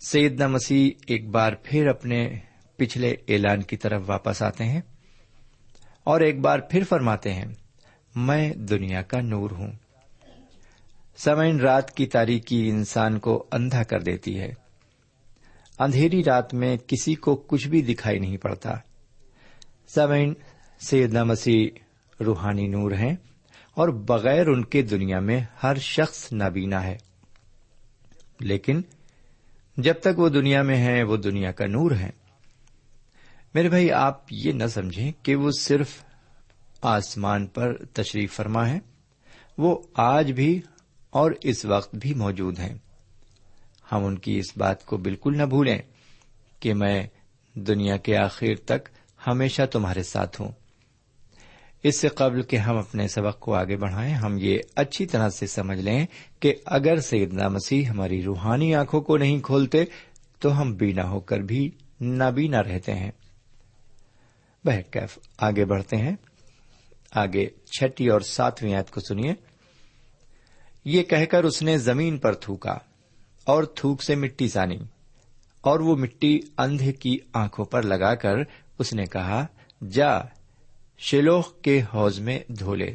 سیدنا 0.07 0.47
مسیح 0.47 0.89
ایک 1.07 1.29
بار 1.29 1.53
پھر 1.63 1.87
اپنے 1.87 2.39
پچھلے 2.75 3.15
اعلان 3.27 3.61
کی 3.63 3.77
طرف 3.77 4.03
واپس 4.05 4.41
آتے 4.41 4.63
ہیں 4.63 4.81
اور 6.03 6.21
ایک 6.21 6.39
بار 6.39 6.59
پھر 6.59 6.83
فرماتے 6.89 7.33
ہیں، 7.33 7.45
میں 8.15 8.53
دنیا 8.53 9.01
کا 9.01 9.21
نور 9.21 9.51
ہوں۔ 9.51 9.71
سمعین 11.17 11.59
رات 11.59 11.95
کی 11.95 12.05
تاریخی 12.05 12.69
انسان 12.69 13.19
کو 13.19 13.45
اندھا 13.51 13.83
کر 13.83 13.99
دیتی 13.99 14.39
ہے۔ 14.39 14.53
اندھیری 15.79 16.23
رات 16.23 16.53
میں 16.53 16.77
کسی 16.87 17.15
کو 17.15 17.35
کچھ 17.35 17.67
بھی 17.67 17.81
دکھائی 17.81 18.19
نہیں 18.19 18.37
پڑتا۔ 18.37 18.73
سمعین 19.87 20.33
سیدنا 20.79 21.23
مسیح 21.23 21.67
روحانی 22.25 22.67
نور 22.67 22.91
ہیں 22.91 23.15
اور 23.73 23.89
بغیر 23.89 24.47
ان 24.47 24.65
کے 24.65 24.81
دنیا 24.81 25.19
میں 25.19 25.41
ہر 25.63 25.77
شخص 25.77 26.31
نابینا 26.31 26.83
ہے۔ 26.83 26.97
لیکن 28.39 28.81
جب 29.77 29.93
تک 30.01 30.19
وہ 30.19 30.29
دنیا 30.29 30.61
میں 30.61 30.77
ہے 30.77 31.03
وہ 31.03 31.17
دنیا 31.17 31.51
کا 31.51 31.65
نور 31.65 31.91
ہے۔ 31.91 32.09
میرے 33.53 33.69
بھائی، 33.69 33.91
آپ 33.91 34.23
یہ 34.31 34.51
نہ 34.51 34.67
سمجھیں 34.67 35.11
کہ 35.23 35.35
وہ 35.35 35.51
صرف 35.59 35.89
آسمان 36.81 37.47
پر 37.47 37.85
تشریف 37.85 38.35
فرما 38.35 38.69
ہے۔ 38.69 38.79
وہ 39.57 39.77
آج 39.93 40.31
بھی 40.31 40.61
اور 41.15 41.31
اس 41.41 41.65
وقت 41.65 41.95
بھی 41.95 42.13
موجود 42.13 42.59
ہیں۔ 42.59 42.75
ہم 43.91 44.05
ان 44.05 44.17
کی 44.17 44.39
اس 44.39 44.57
بات 44.57 44.85
کو 44.85 44.97
بالکل 44.97 45.37
نہ 45.37 45.43
بھولیں 45.43 45.77
کہ 46.59 46.73
میں 46.73 47.07
دنیا 47.53 47.97
کے 47.97 48.17
آخر 48.17 48.55
تک 48.65 48.89
ہمیشہ 49.27 49.61
تمہارے 49.71 50.03
ساتھ 50.03 50.41
ہوں۔ 50.41 50.51
اس 51.83 51.99
سے 51.99 52.07
قبل 52.07 52.41
کہ 52.41 52.55
ہم 52.55 52.77
اپنے 52.77 53.07
سبق 53.07 53.39
کو 53.39 53.53
آگے 53.53 53.77
بڑھائیں، 53.77 54.13
ہم 54.13 54.37
یہ 54.39 54.59
اچھی 54.75 55.05
طرح 55.05 55.29
سے 55.29 55.47
سمجھ 55.47 55.79
لیں 55.79 56.05
کہ 56.39 56.55
اگر 56.65 56.99
سیدنا 56.99 57.47
مسیح 57.47 57.85
ہماری 57.85 58.23
روحانی 58.23 58.75
آنکھوں 58.75 59.01
کو 59.01 59.17
نہیں 59.17 59.39
کھولتے، 59.39 59.85
تو 60.39 60.61
ہم 60.61 60.73
بینا 60.73 61.09
ہو 61.09 61.19
کر 61.19 61.39
بھی 61.39 61.71
نابینا 62.01 62.63
رہتے 62.63 62.95
ہیں۔ 62.95 63.11
بہرکیف، 64.65 65.19
آگے 65.37 65.65
بڑھتے 65.65 65.97
ہیں۔ 65.97 66.15
آگے 67.11 67.45
چھٹی 67.45 68.07
اور 68.07 68.21
ساتویں 68.21 68.75
آیت 68.75 68.91
کو 68.91 69.01
سنیے۔ 69.01 69.54
یہ 70.85 71.03
کہہ 71.03 71.25
کر 71.25 71.43
اس 71.43 71.61
نے 71.61 71.77
زمین 71.77 72.17
پر 72.17 72.33
تھوکا 72.33 72.77
اور 73.43 73.63
تھوک 73.63 74.03
سے 74.03 74.15
مٹی 74.15 74.47
سانی 74.47 74.77
اور 75.61 75.79
وہ 75.79 75.95
مٹی 75.95 76.39
اندھے 76.57 76.93
کی 76.93 77.17
آنکھوں 77.33 77.65
پر 77.65 77.81
لگا 77.83 78.15
کر 78.15 78.35
اس 78.79 78.93
نے 78.93 79.05
کہا، 79.05 79.45
جا، 79.91 80.19
شیلوخ 80.97 81.61
کے 81.61 81.81
حوض 81.93 82.19
میں 82.19 82.39
دھولے 82.59 82.93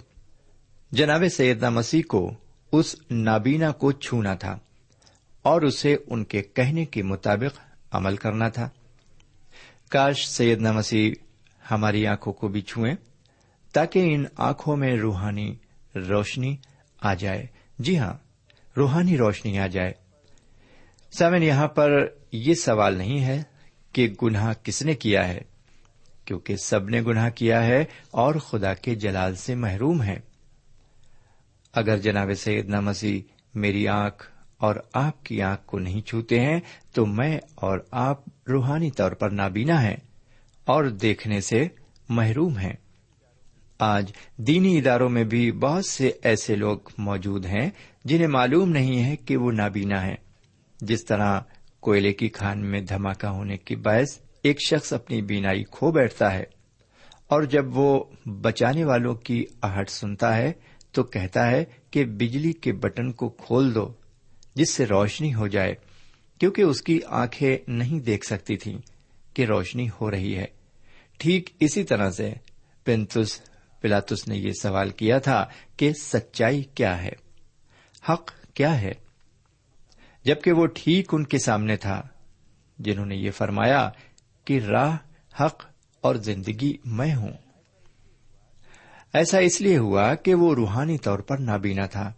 جناب 0.93 1.23
سیدنا 1.37 1.71
مسیح 1.71 2.03
کو 2.09 2.35
اس 2.73 2.97
نابینا 3.11 3.71
کو 3.71 3.93
چھونا 3.93 4.35
تھا 4.35 4.59
اور 5.43 5.63
اسے 5.63 5.97
ان 6.07 6.25
کے 6.25 6.43
کہنے 6.43 6.85
کے 6.85 7.03
مطابق 7.03 7.59
عمل 7.91 8.17
کرنا 8.17 8.49
تھا۔ 8.49 8.69
کاش 9.91 10.29
سیدنا 10.29 10.73
مسیح 10.73 11.13
ہماری 11.71 12.07
آنکھوں 12.07 12.33
کو 12.33 12.49
بھی 12.49 12.61
چھوئیں 12.61 12.95
تاکہ 13.73 14.15
ان 14.15 14.25
آنکھوں 14.37 14.77
میں 14.77 14.97
روحانی 14.97 15.55
روشنی 15.95 16.57
آ 17.01 17.15
جائے۔ 17.15 17.47
جی 17.81 17.99
ہاں 17.99 18.15
روحانی 18.77 19.19
روشنی 19.19 19.59
آ 19.59 19.67
جائے۔ 19.67 19.93
سمن 21.19 21.43
یہاں 21.43 21.69
پر 21.69 22.07
یہ 22.33 22.55
سوال 22.55 22.97
نہیں 22.97 23.25
ہے 23.25 23.43
کہ 23.93 24.13
گناہ 24.23 24.53
کس 24.63 24.83
نے 24.83 24.95
کیا 24.95 25.29
ہے، 25.29 25.41
کیونکہ 26.25 26.57
سب 26.57 26.89
نے 26.89 27.03
گناہ 27.03 27.31
کیا 27.31 27.65
ہے 27.67 27.85
اور 28.11 28.35
خدا 28.35 28.75
کے 28.75 28.95
جلال 28.95 29.35
سے 29.35 29.55
محروم 29.55 30.03
ہے 30.03 30.21
اگر 31.73 31.99
جناب 31.99 32.31
سیدنا 32.35 32.81
مسیح 32.81 33.21
میری 33.55 33.89
آنکھ 33.89 34.31
اور 34.57 34.77
آپ 34.95 35.25
کی 35.25 35.43
آنکھ 35.43 35.63
کو 35.67 35.79
نہیں 35.79 36.01
چھوتے 36.01 36.41
ہیں، 36.41 36.61
تو 36.93 37.07
میں 37.07 37.39
اور 37.55 37.79
آپ 37.91 38.21
روحانی 38.49 38.91
طور 38.91 39.13
پر 39.13 39.31
نابینا 39.31 39.83
ہیں 39.83 39.97
اور 40.65 40.85
دیکھنے 40.85 41.41
سے 41.41 41.69
محروم 42.09 42.59
ہیں۔ 42.59 42.77
آج 43.81 44.13
دینی 44.37 44.79
اداروں 44.79 45.09
میں 45.09 45.25
بھی 45.25 45.53
بہت 45.53 45.87
سے 45.87 46.11
ایسے 46.23 46.57
لوگ 46.57 46.79
موجود 46.99 47.47
ہیں 47.47 47.71
جنہیں 48.05 48.27
معلوم 48.27 48.71
نہیں 48.71 49.05
ہے 49.05 49.17
کہ 49.17 49.37
وہ 49.37 49.53
نابینا 49.53 50.07
ہیں۔ 50.07 50.17
جس 50.81 51.05
طرح 51.05 51.41
کوئلے 51.81 52.13
کی 52.13 52.29
کھان 52.29 52.61
میں 52.61 52.81
دھماکہ 52.81 53.27
ہونے 53.27 53.57
کے 53.57 53.77
باعث 53.77 54.19
ایک 54.43 54.59
شخص 54.69 54.93
اپنی 54.93 55.23
بینائی 55.23 55.65
کھو 55.71 55.91
بیٹھتا 55.93 56.33
ہے 56.33 56.45
اور 57.29 57.43
جب 57.43 57.79
وہ 57.79 58.05
بچانے 58.27 58.85
والوں 58.85 59.15
کی 59.15 59.45
آہٹ 59.63 59.91
سنتا 59.91 60.37
ہے 60.37 60.53
تو 60.93 61.03
کہتا 61.03 61.51
ہے 61.51 61.65
کہ 61.91 62.05
بجلی 62.05 62.53
کے 62.53 62.73
بٹن 62.73 63.13
کو 63.13 63.29
کھول 63.29 63.75
دو، 63.75 63.93
جس 64.55 64.71
سے 64.71 64.87
روشنی 64.87 65.35
ہو 65.35 65.47
جائے، 65.47 65.75
کیونکہ 66.39 66.63
اس 66.63 66.83
کی 66.83 67.01
آنکھیں 67.07 67.57
نہیں 67.69 68.01
دیکھ 68.01 68.27
سکتی 68.27 68.57
تھیں 68.57 68.79
کہ 69.35 69.45
روشنی 69.45 69.89
ہو 70.01 70.11
رہی 70.11 70.37
ہے۔ 70.37 70.47
ٹھیک 71.19 71.51
اسی 71.61 71.85
طرح 71.85 72.11
سے 72.11 72.33
پینتس 72.85 73.50
پلاتس 73.81 74.29
نے 74.29 74.37
یہ 74.37 74.53
سوال 74.63 74.91
کیا 74.91 75.19
تھا 75.19 75.47
کہ 75.77 75.93
سچائی 75.93 76.63
کیا 76.63 77.03
ہے؟ 77.03 77.13
حق 78.09 78.31
کیا 78.55 78.81
ہے؟ 78.81 78.93
جبکہ 80.25 80.53
وہ 80.53 80.67
ٹھیک 80.67 81.09
ان 81.13 81.25
کے 81.25 81.39
سامنے 81.39 81.77
تھا، 81.77 82.03
جنہوں 82.79 83.07
نے 83.07 83.17
یہ 83.17 83.31
فرمایا 83.31 83.91
کہ 84.45 84.61
راہ، 84.61 84.97
حق 85.41 85.65
اور 86.01 86.15
زندگی 86.15 86.77
میں 86.85 87.15
ہوں۔ 87.15 87.33
ایسا 89.13 89.39
اس 89.39 89.61
لیے 89.61 89.79
ہوا 89.79 90.15
کہ 90.15 90.35
وہ 90.35 90.55
روحانی 90.55 90.99
طور 90.99 91.19
پر 91.19 91.39
نابینا 91.39 91.87
تھا۔ 91.87 92.13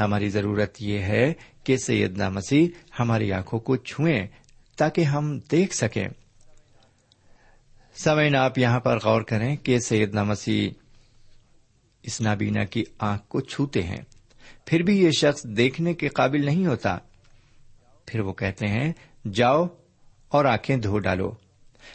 ہماری 0.00 0.28
ضرورت 0.28 0.82
یہ 0.82 0.98
ہے 0.98 1.32
کہ 1.64 1.76
سیدنا 1.76 2.28
مسیح 2.28 2.66
ہماری 2.98 3.32
آنکھوں 3.32 3.60
کو 3.60 3.76
چھوئیں 3.76 4.26
تاکہ 4.76 5.00
ہم 5.00 5.38
دیکھ 5.38 5.74
سکیں۔ 5.74 6.08
سمعین، 7.94 8.36
آپ 8.36 8.58
یہاں 8.58 8.80
پر 8.80 8.98
غور 9.04 9.22
کریں 9.22 9.56
کہ 9.56 9.78
سیدنا 9.78 10.22
مسیح 10.22 10.70
اس 12.02 12.20
نابینا 12.20 12.64
کی 12.64 12.84
آنکھ 12.98 13.28
کو 13.28 13.40
چھوتے 13.40 13.82
ہیں۔ 13.82 14.00
پھر 14.66 14.82
بھی 14.82 15.04
یہ 15.04 15.10
شخص 15.10 15.44
دیکھنے 15.44 15.94
کے 15.94 16.08
قابل 16.08 16.46
نہیں 16.46 16.66
ہوتا۔ 16.66 16.98
پھر 18.06 18.20
وہ 18.20 18.32
کہتے 18.32 18.66
ہیں، 18.66 18.92
جاؤ 19.32 19.66
اور 20.28 20.44
آنکھیں 20.44 20.76
دھو 20.76 20.98
ڈالو۔ 20.98 21.32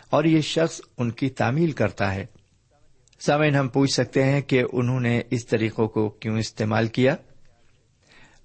اور 0.09 0.23
یہ 0.23 0.41
شخص 0.41 0.81
ان 0.97 1.11
کی 1.11 1.29
تعمیل 1.29 1.71
کرتا 1.71 2.15
ہے۔ 2.15 2.25
سامعین 3.19 3.55
ہم 3.55 3.67
پوچھ 3.67 3.91
سکتے 3.91 4.23
ہیں 4.23 4.41
کہ 4.41 4.63
انہوں 4.73 4.99
نے 4.99 5.21
اس 5.29 5.45
طریقوں 5.45 5.87
کو 5.87 6.09
کیوں 6.09 6.37
استعمال 6.37 6.87
کیا؟ 6.87 7.15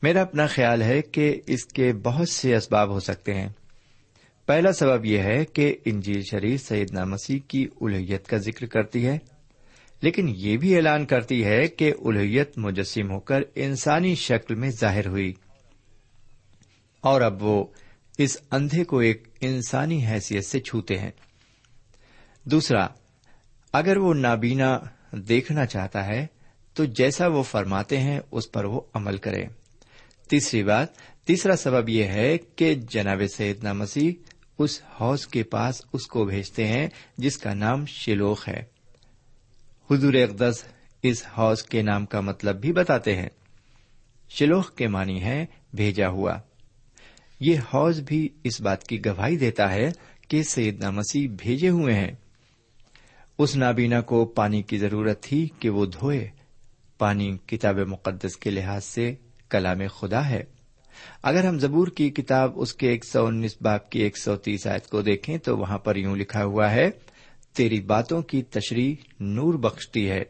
میرا 0.03 0.23
اپنا 0.23 0.47
خیال 0.47 0.83
ہے 0.83 1.03
کہ 1.03 1.41
اس 1.47 1.65
کے 1.65 1.93
بہت 1.93 2.29
سے 2.29 2.57
اسباب 2.57 2.91
ہو 2.91 3.01
سکتے 3.01 3.35
ہیں۔ 3.35 3.49
پہلا 4.53 4.73
سبب 4.73 5.05
یہ 5.05 5.19
ہے 5.19 5.45
کہ 5.45 5.77
انجیل 5.85 6.23
شریف 6.31 6.69
سیدنا 6.69 7.05
مسیح 7.05 7.39
کی 7.49 7.69
الہیت 7.81 8.27
کا 8.27 8.37
ذکر 8.37 8.67
کرتی 8.67 9.07
ہے، 9.07 9.19
لیکن 10.03 10.33
یہ 10.37 10.57
بھی 10.57 10.77
اعلان 10.77 11.07
کرتی 11.07 11.45
ہے 11.45 11.69
کہ 11.69 11.93
الہیت 12.05 12.59
مجسم 12.59 13.11
ہو 13.11 13.21
کر 13.21 13.41
انسانی 13.55 14.15
شکل 14.15 14.55
میں 14.55 14.71
ظاہر 14.71 15.07
ہوئی۔ 15.07 15.33
اور 17.01 17.21
اب 17.21 17.43
وہ 17.43 17.65
اس 18.19 18.37
اندھے 18.51 18.85
کو 18.85 18.99
ایک 18.99 19.29
انسانی 19.41 20.07
حیثیت 20.07 20.45
سے 20.45 20.61
چھوتے 20.61 20.99
ہیں۔ 20.99 21.11
دوسرا، 22.45 22.87
اگر 23.73 23.97
وہ 23.97 24.15
نابینا 24.15 24.79
دیکھنا 25.13 25.67
چاہتا 25.67 26.07
ہے، 26.07 26.27
تو 26.75 26.85
جیسا 26.85 27.27
وہ 27.27 27.43
فرماتے 27.43 27.99
ہیں، 27.99 28.21
اس 28.31 28.53
پر 28.53 28.65
وہ 28.65 28.81
عمل 28.95 29.17
کرے۔ 29.17 29.45
تیسری 30.31 30.63
بات، 30.63 30.87
تیسرا 31.27 31.57
سبب 31.57 31.89
یہ 31.89 32.05
ہے 32.05 32.39
کہ 32.57 32.75
جناب 32.75 33.23
سیدنا 33.37 33.73
مسیح 33.73 34.13
اس 34.59 34.83
حوض 35.01 35.27
کے 35.27 35.43
پاس 35.43 35.83
اس 35.93 36.07
کو 36.07 36.25
بھیجتے 36.25 36.67
ہیں 36.67 36.89
جس 37.19 37.39
کا 37.39 37.55
نام 37.55 37.87
شلوخ 37.87 38.49
ہے۔ 38.49 38.63
حضور 39.91 40.15
اقدس 40.15 40.65
اس 41.03 41.25
حوض 41.39 41.63
کے 41.63 41.83
نام 41.83 42.07
کا 42.07 42.21
مطلب 42.21 42.61
بھی 42.61 42.73
بتاتے 42.73 43.17
ہیں۔ 43.17 43.29
شلوخ 44.29 44.75
کے 44.75 44.89
معنی 44.89 45.23
ہے 45.23 45.47
بھیجا 45.75 46.09
ہوا۔ 46.09 46.37
یہ 47.41 47.59
حوض 47.59 48.01
بھی 48.01 48.29
اس 48.45 48.61
بات 48.61 48.85
کی 48.85 49.05
گواہی 49.05 49.37
دیتا 49.37 49.73
ہے 49.73 49.91
کہ 50.29 50.43
سیدنا 50.43 50.91
مسیح 50.91 51.29
بھیجے 51.39 51.69
ہوئے 51.69 51.95
ہیں۔ 51.95 52.13
اس 53.39 53.57
نابینا 53.57 54.01
کو 54.01 54.25
پانی 54.25 54.63
کی 54.63 54.79
ضرورت 54.79 55.23
تھی 55.23 55.49
کہ 55.59 55.71
وہ 55.71 55.87
دھوئے۔ 55.87 56.31
پانی 56.99 57.37
کتاب 57.47 57.79
مقدس 57.79 58.37
کے 58.37 58.51
لحاظ 58.51 58.85
سے 58.85 59.15
کلام 59.49 59.79
خدا 60.01 60.29
ہے۔ 60.29 60.45
اگر 61.23 61.45
ہم 61.45 61.59
زبور 61.59 61.89
کی 61.89 62.11
کتاب 62.11 62.53
اس 62.55 62.75
کے 62.75 62.89
ایک 62.89 63.05
سو 63.05 63.27
انیس 63.27 63.57
باپ 63.61 63.91
کی 63.91 64.01
ایک 64.01 64.19
سو 64.19 64.37
تیس 64.37 64.67
آیت 64.67 64.87
کو 64.87 65.03
دیکھیں 65.03 65.39
تو 65.39 65.59
وہاں 65.59 65.79
پر 65.79 65.97
یوں 65.97 66.17
لکھا 66.17 66.45
ہوا 66.45 66.71
ہے، 66.71 66.91
تیری 67.57 67.81
باتوں 67.81 68.23
کی 68.23 68.43
تشریح 68.43 68.95
نور 69.21 69.55
بخشتی 69.55 70.11
ہے، 70.11 70.23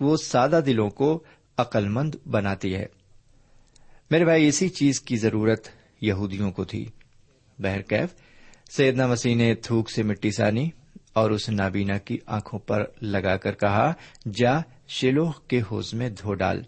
وہ 0.00 0.16
سادہ 0.16 0.60
دلوں 0.66 0.90
کو 0.90 1.24
عقل 1.56 1.88
مند 1.88 2.14
بناتی 2.30 2.74
ہے۔ 2.74 2.86
میرے 4.10 4.24
بھائی، 4.24 4.48
اسی 4.48 4.68
چیز 4.68 5.00
کی 5.00 5.16
ضرورت 5.16 5.68
یہودیوں 6.00 6.50
کو 6.50 6.64
تھی۔ 6.64 6.88
بہرکیف 7.58 8.08
سیدنا 8.76 9.06
مسیح 9.06 9.36
نے 9.36 9.54
تھوک 9.54 9.90
سے 9.90 10.02
مٹی 10.02 10.30
سانی 10.30 10.70
اور 11.12 11.30
اس 11.30 11.48
نابینا 11.48 11.98
کی 11.98 12.18
آنکھوں 12.26 12.58
پر 12.58 12.84
لگا 13.02 13.36
کر 13.36 13.52
کہا، 13.52 13.92
جا 14.34 14.52
شیلوہ 14.88 15.32
کے 15.48 15.60
حوض 15.60 15.94
میں 15.94 16.10
دھو 16.10 16.34
ڈال۔ 16.34 16.62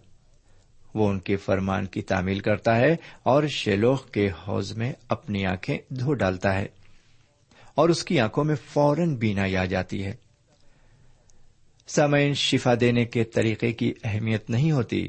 وہ 0.96 1.08
ان 1.08 1.20
کے 1.20 1.36
فرمان 1.36 1.86
کی 1.86 2.02
تعمیل 2.02 2.40
کرتا 2.40 2.76
ہے 2.76 2.96
اور 3.22 3.46
شیلوہ 3.46 3.96
کے 3.96 4.30
حوض 4.48 4.72
میں 4.72 4.92
اپنی 5.08 5.46
آنکھیں 5.46 5.78
دھو 5.88 6.14
ڈالتا 6.14 6.54
ہے 6.54 6.66
اور 7.74 7.88
اس 7.88 8.04
کی 8.04 8.20
آنکھوں 8.20 8.44
میں 8.44 8.56
فوراً 8.68 9.16
بینائی 9.16 9.56
آ 9.56 9.64
جاتی 9.64 10.04
ہے۔ 10.04 10.14
سامعین، 11.86 12.34
شفا 12.34 12.74
دینے 12.80 13.04
کے 13.04 13.24
طریقے 13.24 13.72
کی 13.72 13.94
اہمیت 14.04 14.50
نہیں 14.50 14.72
ہوتی 14.72 15.08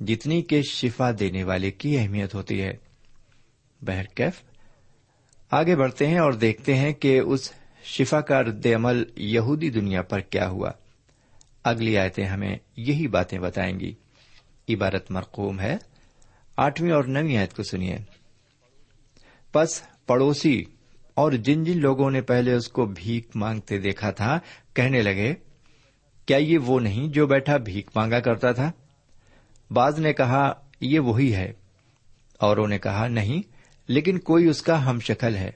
جتنی 0.00 0.42
کہ 0.42 0.62
شفا 0.62 1.10
دینے 1.20 1.44
والے 1.44 1.70
کی 1.70 1.98
اہمیت 1.98 2.34
ہوتی 2.34 2.62
ہے۔ 2.62 2.72
بہرکیف 3.82 4.42
آگے 5.50 5.76
بڑھتے 5.76 6.06
ہیں 6.06 6.18
اور 6.18 6.32
دیکھتے 6.32 6.74
ہیں 6.74 6.92
کہ 6.92 7.18
اس 7.18 7.52
شفا 7.84 8.20
کا 8.20 8.42
رد 8.42 8.66
عمل 8.66 9.04
یہودی 9.16 9.70
دنیا 9.70 10.02
پر 10.02 10.20
کیا 10.20 10.48
ہوا۔ 10.48 10.70
اگلی 11.64 11.98
آیتیں 11.98 12.24
ہمیں 12.24 12.56
یہی 12.76 13.06
باتیں 13.06 13.38
بتائیں 13.38 13.80
گی۔ 13.80 13.94
عبارت 14.74 15.10
مرقوم 15.10 15.60
ہے۔ 15.60 15.76
آٹھویں 16.56 16.92
اور 16.92 17.04
نویں 17.04 17.36
آیت 17.36 17.54
کو 17.54 17.62
سنیے۔ 17.62 17.98
پس 19.52 19.82
پڑوسی 20.06 20.64
اور 21.14 21.32
جن 21.32 21.64
جن 21.64 21.80
لوگوں 21.80 22.10
نے 22.10 22.20
پہلے 22.20 22.52
اس 22.52 22.68
کو 22.68 22.86
بھیک 22.86 23.36
مانگتے 23.36 23.78
دیکھا 23.78 24.10
تھا، 24.10 24.38
کہنے 24.74 25.02
لگے، 25.02 25.34
کیا 26.26 26.36
یہ 26.36 26.58
وہ 26.58 26.80
نہیں 26.80 27.08
جو 27.08 27.26
بیٹھا 27.26 27.56
بھیک 27.56 27.90
مانگا 27.94 28.20
کرتا 28.20 28.52
تھا؟ 28.52 28.72
بعض 29.70 29.98
نے 29.98 30.12
کہا، 30.12 30.52
یہ 30.80 31.00
وہی 31.00 31.34
ہے۔ 31.34 31.52
اوروں 32.40 32.68
نے 32.68 32.78
کہا، 32.78 33.08
نہیں، 33.08 33.42
لیکن 33.88 34.18
کوئی 34.18 34.46
اس 34.46 34.62
کا 34.62 34.90
ہم 34.90 35.00
شکل 35.00 35.36
ہے۔ 35.36 35.50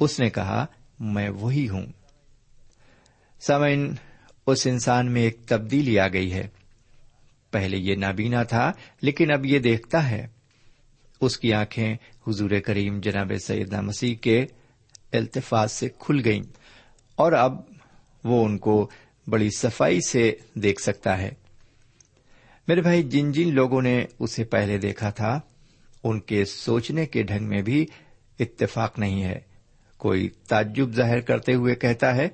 اس 0.00 0.20
نے 0.20 0.30
کہا، 0.30 0.66
میں 1.00 1.28
وہی 1.28 1.68
ہوں۔ 1.68 1.86
سمعن 3.40 3.94
اس 4.46 4.66
انسان 4.66 5.12
میں 5.12 5.22
ایک 5.22 5.46
تبدیلی 5.46 5.98
آ 5.98 6.08
گئی 6.08 6.32
ہے۔ 6.32 6.48
پہلے 7.52 7.76
یہ 7.76 7.96
نابینا 7.96 8.42
تھا، 8.42 8.72
لیکن 9.02 9.32
اب 9.32 9.46
یہ 9.46 9.58
دیکھتا 9.58 10.10
ہے۔ 10.10 10.26
اس 11.20 11.38
کی 11.38 11.52
آنکھیں 11.52 11.96
حضور 12.28 12.50
کریم 12.64 13.00
جناب 13.00 13.32
سیدنا 13.46 13.80
مسیح 13.80 14.14
کے 14.14 14.46
التفاظ 15.12 15.72
سے 15.72 15.88
کھل 15.98 16.20
گئیں 16.24 16.42
اور 17.16 17.32
اب 17.32 17.60
وہ 18.24 18.44
ان 18.44 18.58
کو 18.58 18.90
بڑی 19.26 19.48
صفائی 19.58 20.00
سے 20.08 20.32
دیکھ 20.54 20.82
سکتا 20.82 21.18
ہے۔ 21.18 21.30
میرے 22.68 22.80
بھائی، 22.80 23.02
جن 23.02 23.32
جن 23.32 23.54
لوگوں 23.54 23.82
نے 23.82 24.04
اسے 24.18 24.44
پہلے 24.44 24.78
دیکھا 24.78 25.10
تھا، 25.10 25.40
ان 26.04 26.20
کے 26.20 26.44
سوچنے 26.44 27.06
کے 27.06 27.22
ڈھنگ 27.22 27.48
میں 27.48 27.62
بھی 27.62 27.86
اتفاق 28.40 28.98
نہیں 28.98 29.24
ہے۔ 29.24 29.40
کوئی 29.96 30.28
تعجب 30.28 30.94
ظاہر 30.94 31.20
کرتے 31.20 31.54
ہوئے 31.54 31.74
کہتا 31.74 32.16
ہے 32.16 32.28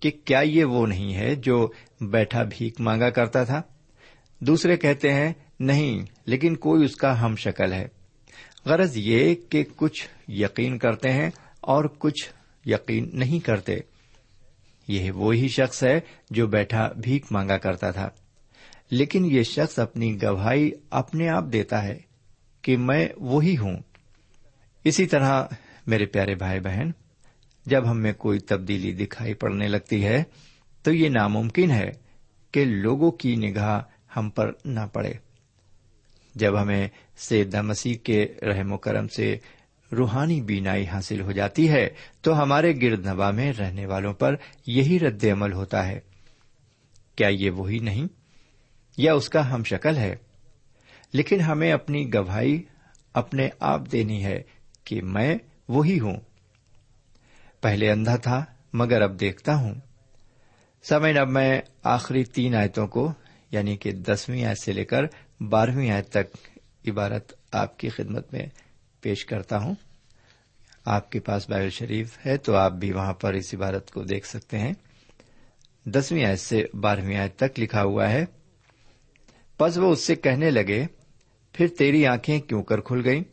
کہ 0.00 0.10
کیا 0.24 0.40
یہ 0.40 0.64
وہ 0.64 0.86
نہیں 0.86 1.14
ہے 1.14 1.34
جو 1.34 1.72
بیٹھا 2.00 2.42
بھیک 2.42 2.80
مانگا 2.80 3.10
کرتا 3.10 3.44
تھا؟ 3.44 3.62
دوسرے 4.40 4.76
کہتے 4.76 5.12
ہیں 5.12 5.32
نہیں، 5.60 6.06
لیکن 6.26 6.56
کوئی 6.56 6.84
اس 6.84 6.96
کا 6.96 7.24
ہم 7.24 7.36
شکل 7.36 7.72
ہے۔ 7.72 7.88
غرض 8.64 8.92
یہ 8.96 9.34
کہ 9.48 9.64
کچھ 9.76 10.08
یقین 10.28 10.78
کرتے 10.78 11.12
ہیں 11.12 11.30
اور 11.60 11.84
کچھ 11.98 12.32
یقین 12.64 13.10
نہیں 13.12 13.46
کرتے۔ 13.46 13.76
یہ 14.88 15.10
وہی 15.10 15.48
شخص 15.48 15.84
ہے 15.84 16.00
جو 16.30 16.46
بیٹھا 16.46 16.88
بھیک 17.02 17.24
مانگا 17.30 17.58
کرتا 17.58 17.90
تھا۔ 17.90 18.08
لیکن 18.90 19.24
یہ 19.24 19.42
شخص 19.42 19.78
اپنی 19.78 20.22
گواہی 20.22 20.70
اپنے 20.90 21.28
آپ 21.28 21.44
دیتا 21.52 21.82
ہے 21.82 21.98
کہ 22.62 22.76
میں 22.76 23.08
وہی 23.16 23.56
ہوں۔ 23.56 23.76
اسی 24.84 25.06
طرح 25.06 25.44
میرے 25.86 26.06
پیارے 26.06 26.34
بھائی 26.34 26.60
بہن، 26.60 26.90
جب 27.66 27.90
ہم 27.90 28.00
میں 28.00 28.12
کوئی 28.12 28.38
تبدیلی 28.38 28.92
دکھائی 28.92 29.34
پڑنے 29.34 29.68
لگتی 29.68 30.04
ہے 30.04 30.22
تو 30.82 30.92
یہ 30.92 31.08
ناممکن 31.08 31.70
ہے 31.70 31.90
کہ 32.52 32.64
لوگوں 32.64 33.10
کی 33.10 33.36
نگاہ 33.36 33.80
ہم 34.16 34.30
پر 34.30 34.52
نہ 34.64 34.80
پڑے۔ 34.92 35.12
جب 36.34 36.62
ہمیں 36.62 36.88
سیدہ 37.16 37.62
مسیح 37.62 37.94
کے 37.94 38.34
رحم 38.42 38.72
و 38.72 38.78
کرم 38.78 39.08
سے 39.08 39.38
روحانی 39.92 40.40
بینائی 40.40 40.86
حاصل 40.86 41.20
ہو 41.20 41.32
جاتی 41.32 41.68
ہے، 41.68 41.88
تو 42.20 42.42
ہمارے 42.42 42.72
گرد 42.82 43.06
نبا 43.06 43.30
میں 43.30 43.52
رہنے 43.52 43.86
والوں 43.86 44.14
پر 44.14 44.34
یہی 44.66 44.98
رد 44.98 45.24
عمل 45.24 45.52
ہوتا 45.52 45.86
ہے۔ 45.86 46.00
کیا 47.16 47.28
یہ 47.28 47.50
وہی 47.50 47.78
نہیں؟ 47.78 48.06
یا 48.96 49.14
اس 49.14 49.28
کا 49.28 49.54
ہم 49.54 49.64
شکل 49.64 49.96
ہے؟ 49.96 50.16
لیکن 51.12 51.40
ہمیں 51.40 51.72
اپنی 51.72 52.14
گواہی 52.14 52.62
اپنے 53.12 53.48
آپ 53.60 53.80
دینی 53.92 54.24
ہے 54.24 54.42
کہ 54.84 55.02
میں 55.02 55.36
وہی 55.68 56.00
ہوں۔ 56.00 56.16
پہلے 57.60 57.90
اندھا 57.90 58.16
تھا، 58.16 58.44
مگر 58.72 59.02
اب 59.02 59.20
دیکھتا 59.20 59.54
ہوں۔ 59.54 59.74
سمے 60.82 61.18
اب 61.18 61.28
میں 61.28 61.60
آخری 61.82 62.24
تین 62.24 62.54
آیتوں 62.54 62.86
کو 62.86 63.12
یعنی 63.50 63.76
کہ 63.76 63.92
دسویں 63.92 64.44
آیت 64.44 64.58
سے 64.58 64.72
لے 64.72 64.84
کر 64.84 65.00
بارہویں 65.40 65.90
آیت 65.90 66.08
تک 66.08 66.36
عبارت 66.88 67.32
آپ 67.52 67.78
کی 67.78 67.88
خدمت 67.88 68.32
میں 68.32 68.46
پیش 69.00 69.24
کرتا 69.24 69.58
ہوں۔ 69.58 69.74
آپ 70.84 71.12
کے 71.12 71.20
پاس 71.20 71.50
بائبل 71.50 71.70
شریف 71.70 72.26
ہے 72.26 72.36
تو 72.36 72.54
آپ 72.54 72.72
بھی 72.72 72.92
وہاں 72.92 73.12
پر 73.12 73.32
اس 73.32 73.54
عبارت 73.54 73.90
کو 73.90 74.02
دیکھ 74.02 74.26
سکتے 74.26 74.58
ہیں۔ 74.58 74.72
دسویں 75.84 76.24
آیت 76.24 76.40
سے 76.40 76.64
بارہویں 76.74 77.16
آیت 77.16 77.36
تک 77.36 77.60
لکھا 77.60 77.82
ہوا 77.82 78.10
ہے، 78.10 78.24
پس 79.58 79.78
وہ 79.78 79.92
اس 79.92 80.00
سے 80.00 80.14
کہنے 80.14 80.50
لگے، 80.50 80.86
پھر 81.52 81.66
تیری 81.68 82.06
آنکھیں 82.06 82.40
کیوں 82.40 82.62
کر 82.62 82.80
کھل 82.80 83.02
گئیں؟ 83.04 83.24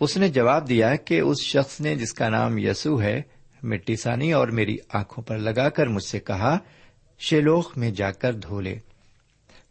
اس 0.00 0.16
نے 0.16 0.28
جواب 0.28 0.68
دیا 0.68 0.96
کہ 0.96 1.20
اس 1.20 1.40
شخص 1.40 1.80
نے 1.80 1.96
جس 1.96 2.12
کا 2.12 2.28
نام 2.28 2.58
یسو 2.58 3.02
ہے، 3.02 3.22
مٹی 3.62 3.96
سانی 3.96 4.32
اور 4.32 4.48
میری 4.48 4.76
آنکھوں 4.92 5.24
پر 5.24 5.38
لگا 5.38 5.68
کر 5.68 5.86
مجھ 5.86 6.04
سے 6.04 6.20
کہا، 6.20 6.58
شیلوخ 7.18 7.76
میں 7.76 7.90
جا 7.90 8.10
کر 8.10 8.32
دھو 8.32 8.60
لے۔ 8.60 8.78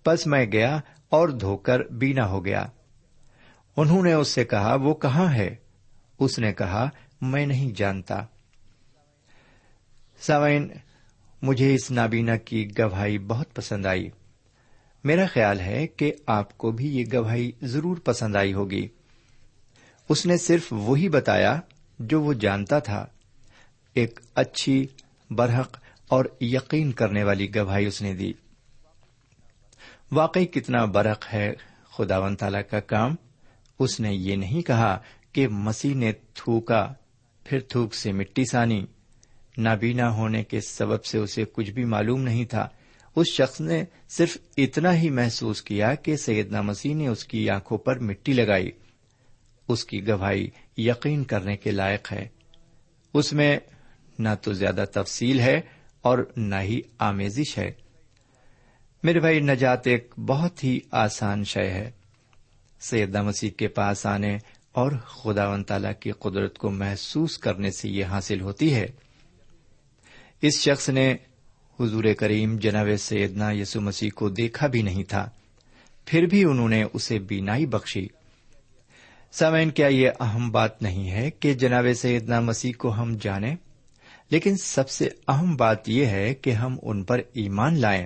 پس 0.04 0.28
میں 0.28 0.46
گیا 0.52 0.80
اور 1.10 1.30
دھو 1.30 1.58
کر 1.58 1.80
بینا 1.80 2.28
ہو 2.28 2.46
گیا۔ 2.46 2.66
انہوں 3.78 4.04
نے 4.04 4.14
اس 4.14 4.28
سے 4.28 4.46
کہا، 4.46 4.76
وہ 4.76 4.94
کہاں 4.94 5.34
ہے؟ 5.34 5.56
اس 6.20 6.40
نے 6.40 6.54
کہا، 6.54 6.90
میں 7.22 7.46
نہیں 7.46 7.72
جانتا۔ 7.76 8.26
سوئن 10.20 10.68
مجھے 11.42 11.76
اس 11.76 11.92
نابینا 11.92 12.36
کی 12.36 12.70
گواہی 12.78 13.20
بہت 13.20 13.54
پسند 13.54 13.86
آئی۔ 13.86 14.10
میرا 15.04 15.26
خیال 15.26 15.60
ہے 15.60 15.88
کہ 15.88 16.14
آپ 16.28 16.58
کو 16.58 16.72
بھی 16.72 16.98
یہ 16.98 17.06
گواہی 17.14 17.52
ضرور 17.62 17.98
پسند 17.98 18.36
آئی 18.36 18.54
ہوگی۔ 18.54 18.88
اس 20.10 20.26
نے 20.26 20.38
صرف 20.38 20.68
وہی 20.72 21.10
بتایا 21.10 21.60
جو 22.00 22.22
وہ 22.22 22.34
جانتا 22.34 22.80
تھا۔ 22.80 23.06
ایک 23.94 24.20
اچھی، 24.36 24.88
برحق 25.30 25.78
اور 26.08 26.26
یقین 26.42 26.92
کرنے 26.92 27.24
والی 27.24 27.56
گواہی 27.56 27.86
اس 27.86 28.02
نے 28.02 28.14
دی۔ 28.14 28.34
واقعی 30.14 30.46
کتنا 30.46 30.86
برق 30.86 31.34
ہے 31.34 31.54
خدا 31.92 32.18
و 32.18 32.36
تعالی 32.36 32.58
کا 32.72 32.80
کام۔ 32.80 33.16
اس 33.80 34.00
نے 34.00 34.14
یہ 34.14 34.36
نہیں 34.36 34.62
کہا 34.62 35.00
کہ 35.32 35.48
مسیح 35.48 35.96
نے 35.96 36.12
تھوکا، 36.12 36.94
پھر 37.44 37.60
تھوک 37.60 37.96
سے 37.96 38.12
مٹی 38.12 38.46
سانی۔ 38.46 38.86
نابینا 39.58 40.10
ہونے 40.10 40.44
کے 40.44 40.62
سبب 40.62 41.06
سے 41.06 41.18
اسے 41.18 41.46
کچھ 41.54 41.72
بھی 41.72 41.86
معلوم 41.86 42.22
نہیں 42.22 42.46
تھا۔ 42.46 42.70
اس 43.16 43.28
شخص 43.28 43.62
نے 43.62 43.84
صرف 44.10 44.38
اتنا 44.58 44.96
ہی 44.96 45.10
محسوس 45.10 45.62
کیا 45.62 45.96
کہ 45.96 46.18
سیدنا 46.18 46.62
مسیح 46.62 46.96
نے 46.96 47.08
اس 47.08 47.26
کی 47.26 47.50
آنکھوں 47.50 47.78
پر 47.78 48.00
مٹی 48.00 48.34
لگائی۔ 48.34 48.72
اس 49.68 49.86
کی 49.86 50.08
گواہی 50.08 50.50
یقین 50.78 51.24
کرنے 51.24 51.58
کے 51.58 51.72
لائق 51.72 52.12
ہے۔ 52.12 52.28
اس 53.14 53.34
میں 53.34 53.60
نہ 54.20 54.30
تو 54.42 54.54
زیادہ 54.54 54.86
تفصیل 54.94 55.40
ہے 55.40 55.62
اور 56.02 56.32
نہ 56.38 56.56
ہی 56.62 56.82
آمیزش 57.00 57.58
ہے۔ 57.58 57.72
میرے 59.04 59.20
بھائی، 59.20 59.40
نجات 59.40 59.88
ایک 59.88 60.14
بہت 60.18 60.64
ہی 60.64 60.80
آسان 60.92 61.44
شے 61.44 61.70
ہے۔ 61.70 61.92
سیدہ 62.80 63.22
مسیح 63.22 63.50
کے 63.50 63.68
پاس 63.68 64.06
آنے 64.06 64.38
اور 64.72 64.92
خدا 64.92 65.50
و 65.50 65.64
تعالی 65.64 65.88
کی 66.00 66.12
قدرت 66.12 66.58
کو 66.58 66.70
محسوس 66.70 67.38
کرنے 67.38 67.72
سے 67.72 67.90
یہ 67.90 68.06
حاصل 68.06 68.42
ہوتی 68.42 68.76
ہے۔ 68.76 68.86
اس 70.42 70.60
شخص 70.60 70.90
نے 70.90 71.16
حضور 71.80 72.04
کریم 72.18 72.58
جناب 72.58 72.88
سیدنا 73.00 73.52
یسو 73.52 73.82
مسیح 73.82 74.10
کو 74.16 74.30
دیکھا 74.30 74.68
بھی 74.68 74.82
نہیں 74.82 75.04
تھا۔ 75.04 75.30
پھر 76.06 76.26
بھی 76.26 76.44
انہوں 76.44 76.70
نے 76.70 76.84
اسے 76.94 77.20
بینائی 77.20 77.66
بخشی۔ 77.66 78.08
سمین 79.32 79.70
کیا 79.70 79.88
یہ 79.88 80.10
اہم 80.20 80.52
بات 80.52 80.82
نہیں 80.82 81.12
ہے 81.12 81.32
کہ 81.32 81.54
جناب 81.54 81.86
سیدنا 81.96 82.40
مسیح 82.40 82.72
کو 82.78 82.94
ہم 82.94 83.18
جانیں؟ 83.22 83.56
لیکن 84.30 84.58
سب 84.58 84.90
سے 84.90 85.10
اہم 85.28 85.56
بات 85.56 85.90
یہ 85.90 86.06
ہے 86.06 86.34
کہ 86.34 86.50
ہم 86.50 86.78
ان 86.82 87.04
پر 87.04 87.22
ایمان 87.34 87.80
لائیں۔ 87.80 88.06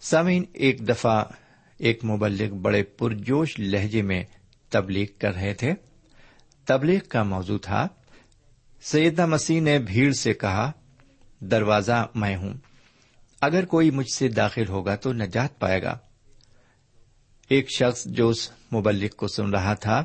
سامعین، 0.00 0.44
ایک 0.52 0.88
دفعہ 0.88 1.24
ایک 1.78 2.04
مبلک 2.04 2.52
بڑے 2.52 2.82
پرجوش 2.82 3.58
لہجے 3.58 4.02
میں 4.02 4.24
تبلیغ 4.68 5.06
کر 5.18 5.34
رہے 5.34 5.54
تھے۔ 5.54 5.72
تبلیغ 6.66 6.98
کا 7.08 7.22
موضوع 7.22 7.58
تھا۔ 7.58 7.88
سیدنا 8.82 9.26
مسیح 9.26 9.60
نے 9.60 9.78
بھیڑ 9.78 10.12
سے 10.12 10.34
کہا، 10.34 10.72
دروازہ 11.40 12.06
میں 12.14 12.36
ہوں۔ 12.36 12.54
اگر 13.40 13.64
کوئی 13.64 13.90
مجھ 13.90 14.14
سے 14.14 14.28
داخل 14.28 14.68
ہوگا 14.68 14.94
تو 14.94 15.12
نجات 15.12 15.58
پائے 15.58 15.82
گا۔ 15.82 15.98
ایک 17.48 17.70
شخص 17.70 18.04
جو 18.04 18.28
اس 18.28 18.50
مبلک 18.74 19.16
کو 19.16 19.28
سن 19.28 19.50
رہا 19.50 19.74
تھا، 19.74 20.04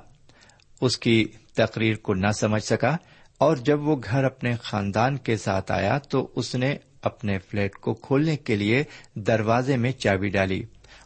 اس 0.82 0.98
کی 0.98 1.26
تقریر 1.54 1.96
کو 1.96 2.14
نہ 2.14 2.32
سمجھ 2.40 2.64
سکا 2.64 2.98
اور 3.38 3.58
جب 3.58 3.82
وہ 3.82 3.96
گھر 4.04 4.24
اپنے 4.24 4.56
خاندان 4.62 5.18
کے 5.18 5.38
ساتھ 5.38 5.72
آیا 5.72 5.98
تو 5.98 6.32
اس 6.36 6.56
نے 6.56 6.78
اپنے 7.04 7.38
فلیٹ 7.40 7.76
کو 7.76 7.94
کھولنے 7.94 8.38
کے 8.38 8.56
لیے 8.56 8.84
دروازے 9.14 9.78
میں 9.78 9.92
چابی 9.92 10.30
ڈالی 10.30 10.64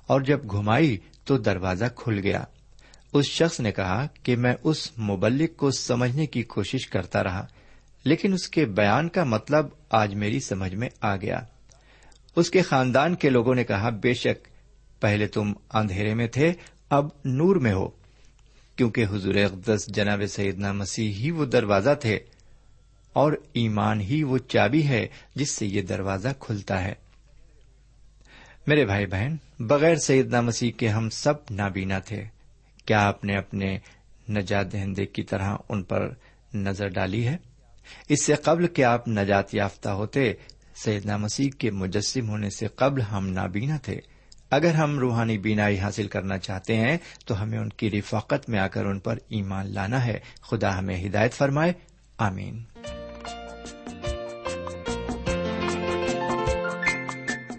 اور 0.08 0.22
جب 0.22 0.52
گھمائی 0.52 0.98
تو 1.26 1.38
دروازہ 1.38 1.86
کھل 1.96 2.20
گیا۔ 2.20 2.44
اس 3.14 3.26
شخص 3.26 3.60
نے 3.60 3.72
کہا 3.72 4.08
کہ 4.24 4.36
میں 4.36 4.54
اس 4.64 5.00
مبلک 5.00 5.58
کو 5.58 5.72
سمجھنے 5.72 6.26
کی 6.26 6.44
کوشش 6.44 6.88
کرتا 6.88 7.24
رہا، 7.24 7.48
لیکن 8.04 8.34
اس 8.34 8.50
کے 8.50 8.66
بیان 8.66 9.10
کا 9.10 9.24
مطلب 9.24 9.66
آج 9.90 10.16
میری 10.16 10.40
سمجھ 10.40 10.76
میں 10.76 10.90
آ 11.02 11.16
گیا۔ 11.16 11.40
اس 12.36 12.50
کے 12.50 12.62
خاندان 12.62 13.16
کے 13.16 13.30
لوگوں 13.30 13.56
نے 13.56 13.64
کہا، 13.64 13.90
بے 13.90 14.14
شک، 14.14 14.48
پہلے 15.02 15.28
تم 15.28 15.54
اندھیرے 15.74 16.14
میں 16.14 16.28
تھے، 16.28 16.54
اب 16.90 17.08
نور 17.26 17.56
میں 17.56 17.74
ہو۔ 17.74 17.90
کیونکہ 18.76 19.06
حضور 19.06 19.36
اقدس 19.36 19.88
جناب 19.88 20.22
سیدنا 20.30 20.72
مسیح 20.72 21.14
ہی 21.14 21.32
وہ 21.32 21.46
دروازہ 21.46 21.90
تھے۔ 22.02 22.20
اور 23.18 23.34
ایمان 23.54 24.02
ہی 24.02 24.24
وہ 24.24 24.38
چابی 24.38 24.88
ہے 24.88 25.08
جس 25.36 25.52
سے 25.52 25.66
یہ 25.66 25.82
دروازہ 25.82 26.28
کھلتا 26.40 26.84
ہے۔ 26.84 26.94
میرے 28.68 28.86
بھائی 28.86 29.06
بہن، 29.06 29.36
بغیر 29.60 29.96
سیدنا 29.96 30.42
مسیح 30.42 30.72
کے 30.72 30.88
ہم 30.88 31.10
سب 31.10 31.34
نابینا 31.50 32.00
تھے۔ 32.00 32.24
کیا 32.86 33.08
آپ 33.08 33.24
نے 33.24 33.38
اپنے 33.38 33.78
نجات 34.30 34.74
دہندے 34.74 35.06
کی 35.06 35.24
طرح 35.24 35.58
ان 35.70 35.84
پر 35.84 36.14
نظر 36.54 36.88
ڈالی 36.88 37.28
ہے؟ 37.28 37.38
اس 38.10 38.26
سے 38.26 38.34
قبل 38.36 38.68
کہ 38.68 38.84
آپ 38.84 39.08
نجات 39.08 39.56
یافتہ 39.56 39.90
ہوتے، 39.90 40.34
سیدنا 40.76 41.18
مسیح 41.18 41.50
کے 41.58 41.72
مجسم 41.72 42.30
ہونے 42.30 42.50
سے 42.50 42.68
قبل 42.68 43.02
ہم 43.02 43.28
نابینا 43.28 43.78
تھے۔ 43.78 44.00
اگر 44.50 44.74
ہم 44.74 45.00
روحانی 45.00 45.38
بینائی 45.38 45.80
حاصل 45.80 46.08
کرنا 46.08 46.38
چاہتے 46.38 46.76
ہیں، 46.76 46.98
تو 47.26 47.42
ہمیں 47.42 47.60
ان 47.60 47.70
کی 47.70 47.92
رفاقت 47.92 48.50
میں 48.50 48.60
آ 48.60 48.68
کر 48.68 48.86
ان 48.86 49.00
پر 49.00 49.18
ایمان 49.30 49.74
لانا 49.74 50.06
ہے۔ 50.06 50.20
خدا 50.42 50.80
ہمیں 50.80 51.06
ہدایت 51.06 51.34
فرمائے، 51.34 51.74
آمین۔ 52.18 52.64